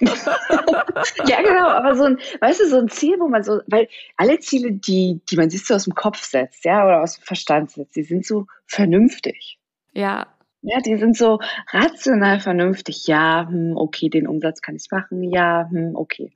[0.00, 4.38] ja, genau, aber so ein, weißt du, so ein Ziel, wo man so, weil alle
[4.40, 7.70] Ziele, die, die man sich so aus dem Kopf setzt, ja, oder aus dem Verstand
[7.70, 9.58] setzt, die sind so vernünftig.
[9.92, 10.26] Ja.
[10.62, 11.38] Ja, die sind so
[11.72, 13.06] rational vernünftig.
[13.06, 15.22] Ja, hm, okay, den Umsatz kann ich machen.
[15.22, 16.32] Ja, hm, okay.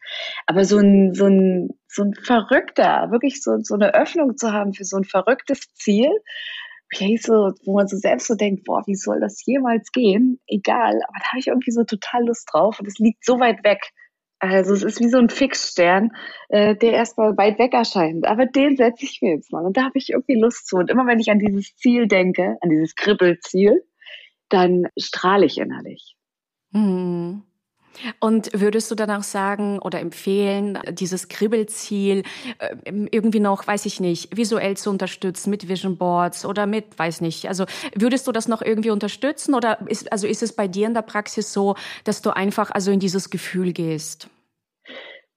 [0.47, 4.73] Aber so ein, so ein, so ein verrückter, wirklich so, so eine Öffnung zu haben
[4.73, 6.11] für so ein verrücktes Ziel,
[6.93, 10.41] okay, so, wo man so selbst so denkt, boah, wie soll das jemals gehen?
[10.47, 13.63] Egal, aber da habe ich irgendwie so total Lust drauf und es liegt so weit
[13.65, 13.81] weg.
[14.39, 16.11] Also es ist wie so ein Fixstern,
[16.49, 18.27] äh, der erstmal weit weg erscheint.
[18.27, 19.65] Aber den setze ich mir jetzt mal.
[19.65, 20.77] Und da habe ich irgendwie Lust zu.
[20.77, 23.83] Und immer wenn ich an dieses Ziel denke, an dieses Kribbelziel,
[24.55, 26.17] dann strahle ich innerlich.
[26.71, 27.43] Mhm.
[28.19, 32.25] Und würdest du dann auch sagen oder empfehlen, dieses Kribbelziel
[32.59, 32.77] äh,
[33.11, 37.47] irgendwie noch, weiß ich nicht, visuell zu unterstützen mit Vision Boards oder mit, weiß nicht.
[37.47, 40.95] Also würdest du das noch irgendwie unterstützen oder ist, also ist es bei dir in
[40.95, 44.29] der Praxis so, dass du einfach also in dieses Gefühl gehst?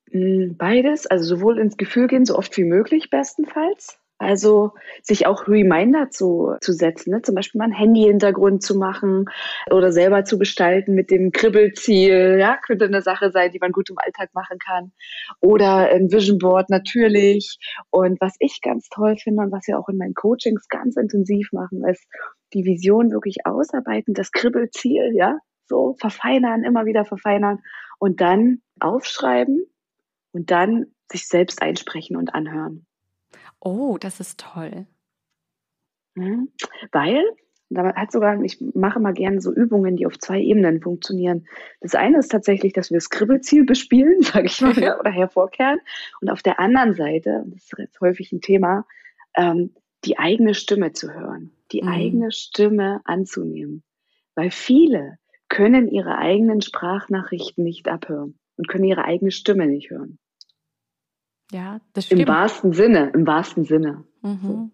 [0.09, 5.47] Hm, beides, also sowohl ins Gefühl gehen, so oft wie möglich bestenfalls, also sich auch
[5.47, 7.21] Reminder zu, zu setzen, ne?
[7.21, 9.25] zum Beispiel mal einen Handy-Hintergrund zu machen
[9.69, 13.89] oder selber zu gestalten mit dem Kribbelziel, ja, könnte eine Sache sein, die man gut
[13.91, 14.91] im Alltag machen kann.
[15.39, 17.59] Oder ein Vision Board natürlich.
[17.91, 21.51] Und was ich ganz toll finde und was wir auch in meinen Coachings ganz intensiv
[21.51, 22.05] machen, ist
[22.53, 27.59] die Vision wirklich ausarbeiten, das Kribbelziel, ja, so verfeinern, immer wieder verfeinern
[27.99, 29.65] und dann aufschreiben
[30.31, 32.86] und dann sich selbst einsprechen und anhören.
[33.67, 34.87] Oh, das ist toll.
[36.15, 36.49] Mhm.
[36.91, 37.23] Weil,
[37.69, 41.47] da hat sogar, ich mache mal gerne so Übungen, die auf zwei Ebenen funktionieren.
[41.81, 45.79] Das eine ist tatsächlich, dass wir Skribbelziel bespielen, sage ich mal, oder hervorkehren.
[46.21, 48.85] Und auf der anderen Seite, das ist jetzt häufig ein Thema,
[49.35, 49.73] ähm,
[50.05, 51.89] die eigene Stimme zu hören, die mhm.
[51.89, 53.83] eigene Stimme anzunehmen.
[54.35, 55.17] Weil viele
[55.49, 60.19] können ihre eigenen Sprachnachrichten nicht abhören und können ihre eigene Stimme nicht hören.
[61.51, 62.21] Ja, das stimmt.
[62.21, 64.03] Im wahrsten Sinne, im wahrsten Sinne.
[64.21, 64.39] Mhm.
[64.41, 64.69] So.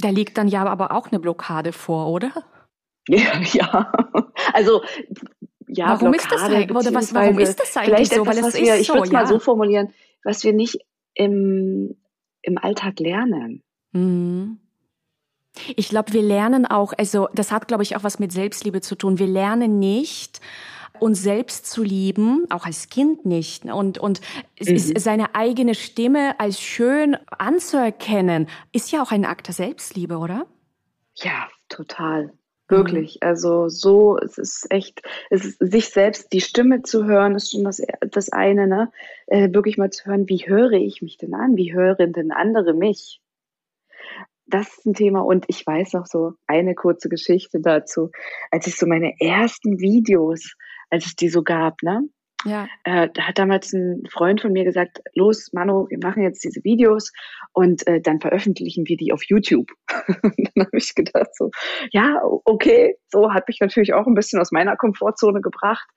[0.00, 2.30] Da liegt dann ja aber auch eine Blockade vor, oder?
[3.08, 3.92] Ja, ja.
[4.52, 4.82] also
[5.66, 6.70] ja, warum ist das eigentlich?
[6.70, 8.22] Oder was, warum ist das eigentlich so?
[8.22, 9.18] Etwas, Weil es ist wir, ich würde es ja.
[9.20, 9.92] mal so formulieren,
[10.24, 10.78] was wir nicht
[11.14, 11.96] im,
[12.42, 13.62] im Alltag lernen.
[13.92, 14.60] Mhm.
[15.76, 18.94] Ich glaube, wir lernen auch, also das hat, glaube ich, auch was mit Selbstliebe zu
[18.94, 19.18] tun.
[19.18, 20.40] Wir lernen nicht,
[21.00, 23.64] uns selbst zu lieben, auch als Kind nicht.
[23.64, 24.20] Und, und
[24.60, 24.78] mhm.
[24.98, 30.46] seine eigene Stimme als schön anzuerkennen, ist ja auch ein Akt der Selbstliebe, oder?
[31.14, 32.32] Ja, total.
[32.68, 33.18] Wirklich.
[33.22, 33.28] Mhm.
[33.28, 37.64] Also so, es ist echt, es ist, sich selbst die Stimme zu hören, ist schon
[37.64, 37.80] das,
[38.10, 38.92] das eine, ne?
[39.26, 41.56] Äh, wirklich mal zu hören, wie höre ich mich denn an?
[41.56, 43.20] Wie hören denn andere mich?
[44.48, 48.10] das ist ein Thema und ich weiß noch so eine kurze Geschichte dazu,
[48.50, 50.54] als ich so meine ersten Videos,
[50.90, 52.02] als es die so gab, ne?
[52.44, 52.68] Ja.
[52.84, 56.62] Äh, da hat damals ein Freund von mir gesagt, los, Manu, wir machen jetzt diese
[56.62, 57.12] Videos
[57.52, 59.68] und äh, dann veröffentlichen wir die auf YouTube.
[59.88, 61.50] dann habe ich gedacht so,
[61.90, 65.88] ja, okay, so hat mich natürlich auch ein bisschen aus meiner Komfortzone gebracht.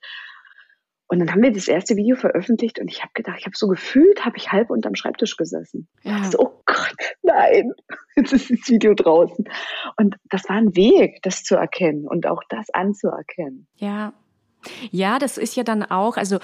[1.06, 3.68] Und dann haben wir das erste Video veröffentlicht und ich habe gedacht, ich habe so
[3.68, 5.86] gefühlt, habe ich halb unterm Schreibtisch gesessen.
[6.02, 6.24] Ja.
[6.24, 7.72] So, oh Gott, nein,
[8.16, 9.44] jetzt ist das Video draußen.
[9.98, 13.68] Und das war ein Weg, das zu erkennen und auch das anzuerkennen.
[13.74, 14.14] Ja,
[14.90, 16.38] ja, das ist ja dann auch, also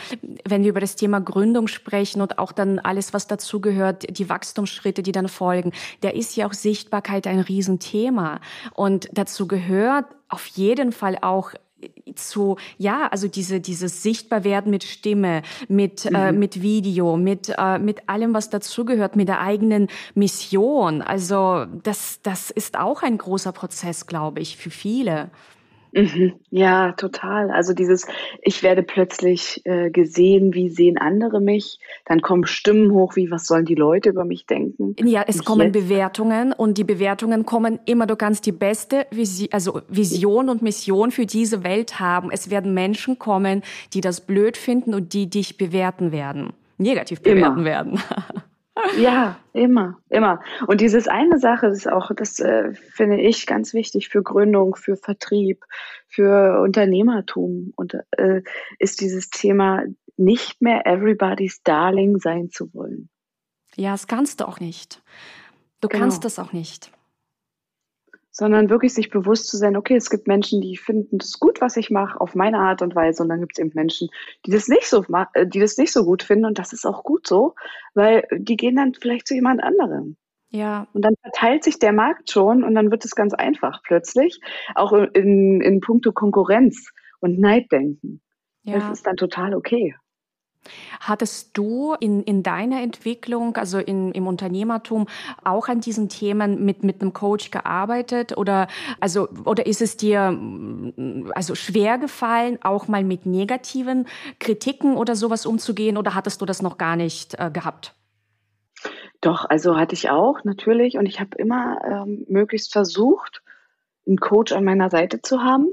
[0.45, 5.03] wenn wir über das Thema Gründung sprechen und auch dann alles, was dazugehört, die Wachstumsschritte,
[5.03, 8.41] die dann folgen, da ist ja auch Sichtbarkeit ein Riesenthema.
[8.75, 11.53] Und dazu gehört auf jeden Fall auch
[12.15, 16.17] zu, ja, also diese, dieses Sichtbarwerden mit Stimme, mit, äh, mhm.
[16.17, 21.03] äh, mit Video, mit, äh, mit allem, was dazugehört, mit der eigenen Mission.
[21.03, 25.31] Also das, das ist auch ein großer Prozess, glaube ich, für viele.
[25.93, 26.35] Mhm.
[26.51, 27.51] Ja, total.
[27.51, 28.07] Also dieses,
[28.43, 31.79] ich werde plötzlich äh, gesehen, wie sehen andere mich?
[32.05, 34.95] Dann kommen Stimmen hoch, wie was sollen die Leute über mich denken?
[35.07, 35.73] Ja, es und kommen jetzt?
[35.73, 41.11] Bewertungen und die Bewertungen kommen immer, du kannst die beste Vision, also Vision und Mission
[41.11, 42.31] für diese Welt haben.
[42.31, 43.63] Es werden Menschen kommen,
[43.95, 47.65] die das blöd finden und die dich bewerten werden, negativ bewerten immer.
[47.65, 48.01] werden.
[48.99, 50.41] Ja, immer, immer.
[50.67, 54.97] Und dieses eine Sache ist auch, das äh, finde ich ganz wichtig für Gründung, für
[54.97, 55.65] Vertrieb,
[56.07, 58.43] für Unternehmertum und äh,
[58.79, 59.85] ist dieses Thema
[60.17, 63.09] nicht mehr everybody's darling sein zu wollen.
[63.77, 65.03] Ja, das kannst du auch nicht.
[65.81, 66.03] Du genau.
[66.03, 66.91] kannst das auch nicht
[68.39, 71.77] sondern wirklich sich bewusst zu sein, okay, es gibt Menschen, die finden das gut, was
[71.77, 74.11] ich mache, auf meine Art und Weise, und dann gibt es eben Menschen,
[74.47, 77.03] die das nicht so äh, die das nicht so gut finden, und das ist auch
[77.03, 77.57] gut so,
[77.95, 80.17] weil die gehen dann vielleicht zu jemand anderem.
[80.51, 80.87] Ja.
[80.93, 84.41] Und dann verteilt sich der Markt schon und dann wird es ganz einfach plötzlich,
[84.77, 88.23] auch in, in puncto Konkurrenz und Neiddenken.
[88.63, 88.75] Ja.
[88.75, 89.97] Das ist dann total okay.
[91.01, 95.07] Hattest du in, in deiner Entwicklung, also in, im Unternehmertum,
[95.45, 98.37] auch an diesen Themen mit, mit einem Coach gearbeitet?
[98.37, 98.69] Oder,
[99.01, 104.07] also, oder ist es dir mm, also schwer gefallen, auch mal mit negativen
[104.39, 105.97] Kritiken oder sowas umzugehen?
[105.97, 107.95] Oder hattest du das noch gar nicht äh, gehabt?
[109.21, 110.99] Doch, also hatte ich auch natürlich.
[110.99, 113.43] Und ich habe immer ähm, möglichst versucht,
[114.07, 115.69] einen Coach an meiner Seite zu haben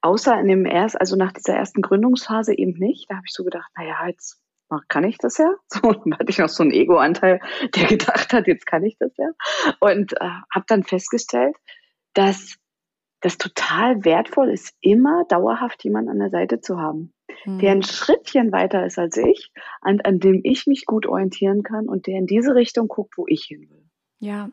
[0.00, 3.10] Außer in dem erst, also nach dieser ersten Gründungsphase eben nicht.
[3.10, 4.40] Da habe ich so gedacht, naja, jetzt
[4.88, 5.52] kann ich das ja.
[5.68, 7.40] So, dann hatte ich noch so einen Ego-Anteil,
[7.74, 9.30] der gedacht hat, jetzt kann ich das ja.
[9.80, 11.56] Und äh, habe dann festgestellt,
[12.14, 12.56] dass
[13.20, 17.12] das total wertvoll ist, immer dauerhaft jemanden an der Seite zu haben,
[17.44, 17.58] mhm.
[17.58, 19.52] der ein Schrittchen weiter ist als ich,
[19.82, 23.26] an, an dem ich mich gut orientieren kann und der in diese Richtung guckt, wo
[23.28, 23.84] ich hin will.
[24.20, 24.50] Ja,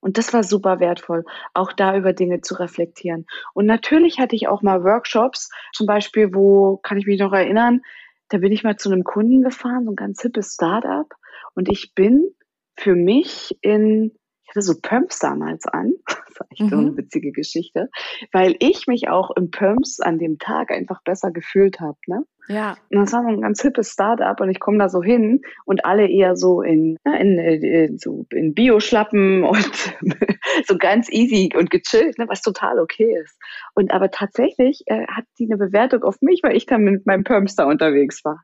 [0.00, 1.24] und das war super wertvoll,
[1.54, 3.26] auch da über Dinge zu reflektieren.
[3.54, 7.80] Und natürlich hatte ich auch mal Workshops, zum Beispiel, wo, kann ich mich noch erinnern,
[8.28, 11.12] da bin ich mal zu einem Kunden gefahren, so ein ganz hippes Startup.
[11.54, 12.28] Und ich bin
[12.76, 14.12] für mich in,
[14.48, 15.92] ich hatte so Pumps damals an.
[16.28, 16.68] Das war echt mhm.
[16.68, 16.96] so eine mhm.
[16.98, 17.88] witzige Geschichte,
[18.32, 21.98] weil ich mich auch im Pumps an dem Tag einfach besser gefühlt habe.
[22.06, 22.22] Ne?
[22.48, 22.76] Ja.
[22.90, 25.84] Und das war so ein ganz hippes Start-up und ich komme da so hin und
[25.84, 29.96] alle eher so in, in, in, so in Bio-Schlappen und
[30.66, 33.36] so ganz easy und gechillt, ne, was total okay ist.
[33.74, 37.24] Und aber tatsächlich äh, hat die eine Bewertung auf mich, weil ich dann mit meinem
[37.24, 38.42] Pumps da unterwegs war.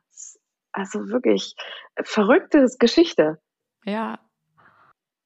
[0.73, 1.55] Also wirklich
[2.03, 3.39] verrückte Geschichte.
[3.85, 4.19] Ja.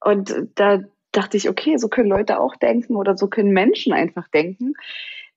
[0.00, 0.80] Und da
[1.12, 4.74] dachte ich, okay, so können Leute auch denken oder so können Menschen einfach denken.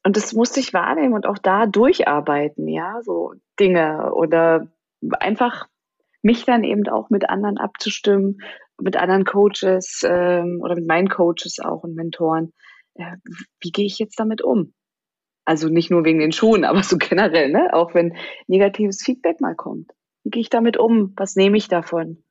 [0.05, 4.67] Und das musste ich wahrnehmen und auch da durcharbeiten, ja, so Dinge oder
[5.19, 5.67] einfach
[6.21, 8.39] mich dann eben auch mit anderen abzustimmen,
[8.81, 12.53] mit anderen Coaches ähm, oder mit meinen Coaches auch und Mentoren.
[12.95, 13.17] Äh,
[13.61, 14.73] wie gehe ich jetzt damit um?
[15.45, 17.69] Also nicht nur wegen den Schuhen, aber so generell, ne?
[17.73, 18.15] Auch wenn
[18.47, 19.91] negatives Feedback mal kommt.
[20.23, 21.13] Wie gehe ich damit um?
[21.17, 22.23] Was nehme ich davon?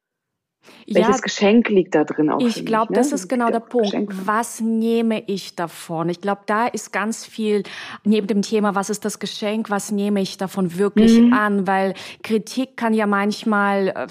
[0.87, 2.41] Welches ja, Geschenk liegt da drin auch?
[2.41, 2.99] Ich glaube, ne?
[2.99, 3.91] das ist genau der Punkt.
[3.91, 4.13] Geschenk.
[4.25, 6.09] Was nehme ich davon?
[6.09, 7.63] Ich glaube, da ist ganz viel
[8.05, 11.33] neben dem Thema, was ist das Geschenk, was nehme ich davon wirklich mhm.
[11.33, 11.67] an?
[11.67, 14.07] Weil Kritik kann ja manchmal äh,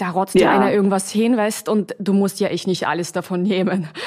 [0.00, 0.40] da rotzt ja.
[0.40, 3.88] dir einer irgendwas hin, weißt, und du musst ja echt nicht alles davon nehmen.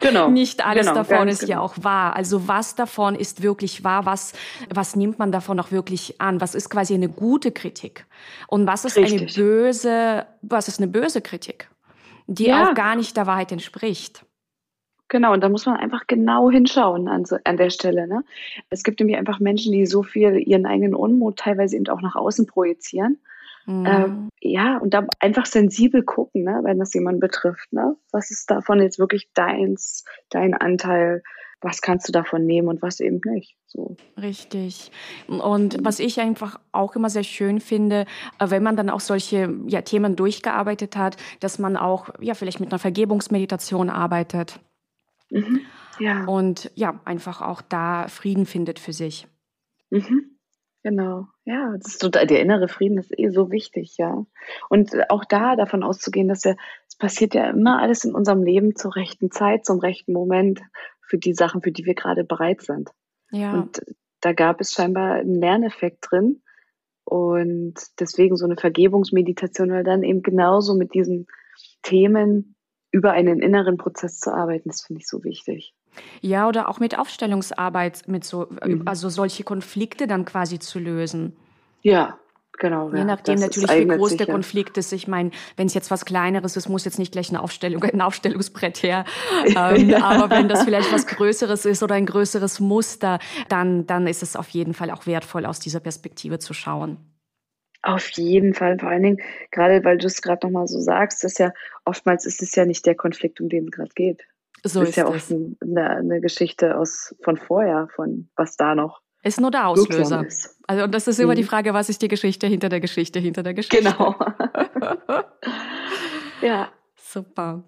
[0.00, 0.30] Genau.
[0.30, 1.50] nicht alles genau, davon ist genau.
[1.52, 2.16] ja auch wahr.
[2.16, 4.06] Also was davon ist wirklich wahr?
[4.06, 4.32] Was,
[4.72, 6.40] was nimmt man davon auch wirklich an?
[6.40, 8.06] Was ist quasi eine gute Kritik?
[8.48, 9.20] Und was ist Richtig.
[9.20, 11.68] eine böse, was ist eine böse Kritik?
[12.28, 12.70] Die ja.
[12.70, 14.24] auch gar nicht der Wahrheit entspricht.
[15.08, 18.08] Genau, und da muss man einfach genau hinschauen an, so, an der Stelle.
[18.08, 18.24] Ne?
[18.70, 22.16] Es gibt nämlich einfach Menschen, die so viel ihren eigenen Unmut teilweise eben auch nach
[22.16, 23.18] außen projizieren
[23.66, 23.86] Mhm.
[23.86, 27.72] Ähm, ja, und da einfach sensibel gucken, ne, wenn das jemanden betrifft.
[27.72, 27.96] Ne?
[28.10, 31.22] Was ist davon jetzt wirklich deins, dein Anteil?
[31.62, 33.54] Was kannst du davon nehmen und was eben nicht?
[33.66, 33.96] So.
[34.16, 34.90] Richtig.
[35.28, 38.06] Und was ich einfach auch immer sehr schön finde,
[38.38, 42.60] äh, wenn man dann auch solche ja, Themen durchgearbeitet hat, dass man auch ja vielleicht
[42.60, 44.58] mit einer Vergebungsmeditation arbeitet.
[45.28, 45.60] Mhm.
[45.98, 46.24] Ja.
[46.24, 49.26] Und ja, einfach auch da Frieden findet für sich.
[49.90, 50.38] Mhm.
[50.82, 54.24] Genau, ja, das ist total, der innere Frieden ist eh so wichtig, ja.
[54.68, 56.54] Und auch da davon auszugehen, dass ja,
[56.88, 60.60] es passiert ja immer alles in unserem Leben zur rechten Zeit, zum rechten Moment
[61.00, 62.90] für die Sachen, für die wir gerade bereit sind.
[63.32, 63.54] Ja.
[63.54, 63.82] Und
[64.20, 66.42] da gab es scheinbar einen Lerneffekt drin.
[67.04, 71.26] Und deswegen so eine Vergebungsmeditation, weil dann eben genauso mit diesen
[71.82, 72.54] Themen
[72.92, 75.74] über einen inneren Prozess zu arbeiten, das finde ich so wichtig.
[76.20, 78.82] Ja, oder auch mit Aufstellungsarbeit, mit so, mhm.
[78.86, 81.36] also solche Konflikte dann quasi zu lösen.
[81.82, 82.18] Ja,
[82.60, 84.92] Genau, Je ja, nachdem natürlich, wie groß der Konflikt ist.
[84.92, 88.02] Ich meine, wenn es jetzt was Kleineres ist, muss jetzt nicht gleich eine Aufstellung, ein
[88.02, 89.06] Aufstellungsbrett her.
[89.46, 90.04] ähm, ja.
[90.04, 93.18] Aber wenn das vielleicht was Größeres ist oder ein größeres Muster,
[93.48, 96.98] dann, dann ist es auf jeden Fall auch wertvoll, aus dieser Perspektive zu schauen.
[97.82, 101.38] Auf jeden Fall, vor allen Dingen, gerade weil du es gerade nochmal so sagst, dass
[101.38, 101.52] ja
[101.86, 104.26] oftmals ist es ja nicht der Konflikt, um den es gerade geht.
[104.64, 109.00] So ist, ist ja oft eine, eine, Geschichte aus von vorher, von was da noch.
[109.22, 110.24] Ist nur der Auslöser.
[110.66, 111.36] Also und das ist immer mhm.
[111.36, 113.82] die Frage, was ist die Geschichte hinter der Geschichte hinter der Geschichte?
[113.82, 114.14] Genau.
[116.42, 116.68] ja.
[117.12, 117.64] Super.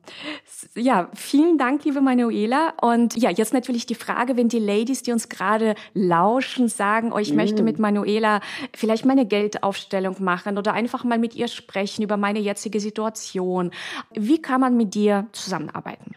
[0.77, 2.75] Ja, vielen Dank, liebe Manuela.
[2.81, 7.19] Und ja, jetzt natürlich die Frage, wenn die Ladies, die uns gerade lauschen, sagen, oh,
[7.19, 7.37] ich mm.
[7.37, 8.41] möchte mit Manuela
[8.73, 13.73] vielleicht meine Geldaufstellung machen oder einfach mal mit ihr sprechen über meine jetzige Situation.
[14.13, 16.15] Wie kann man mit dir zusammenarbeiten?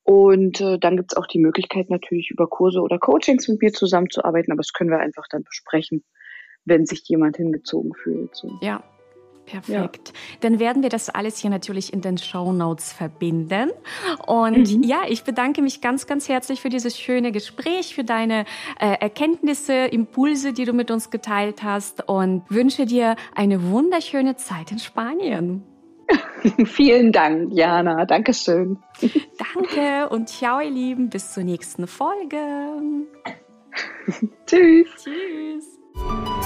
[0.02, 4.52] Und äh, dann gibt's auch die Möglichkeit natürlich über Kurse oder Coachings mit mir zusammenzuarbeiten.
[4.52, 6.04] Aber das können wir einfach dann besprechen,
[6.64, 8.34] wenn sich jemand hingezogen fühlt.
[8.34, 8.50] So.
[8.62, 8.82] Ja,
[9.46, 10.08] Perfekt.
[10.08, 10.38] Ja.
[10.40, 13.70] Dann werden wir das alles hier natürlich in den Show Notes verbinden.
[14.26, 14.82] Und mhm.
[14.82, 18.44] ja, ich bedanke mich ganz, ganz herzlich für dieses schöne Gespräch, für deine
[18.80, 24.72] äh, Erkenntnisse, Impulse, die du mit uns geteilt hast und wünsche dir eine wunderschöne Zeit
[24.72, 25.62] in Spanien.
[26.64, 28.04] Vielen Dank, Jana.
[28.04, 28.78] Dankeschön.
[29.54, 31.08] Danke und ciao, ihr Lieben.
[31.08, 32.36] Bis zur nächsten Folge.
[34.46, 34.88] Tschüss.
[34.96, 36.45] Tschüss.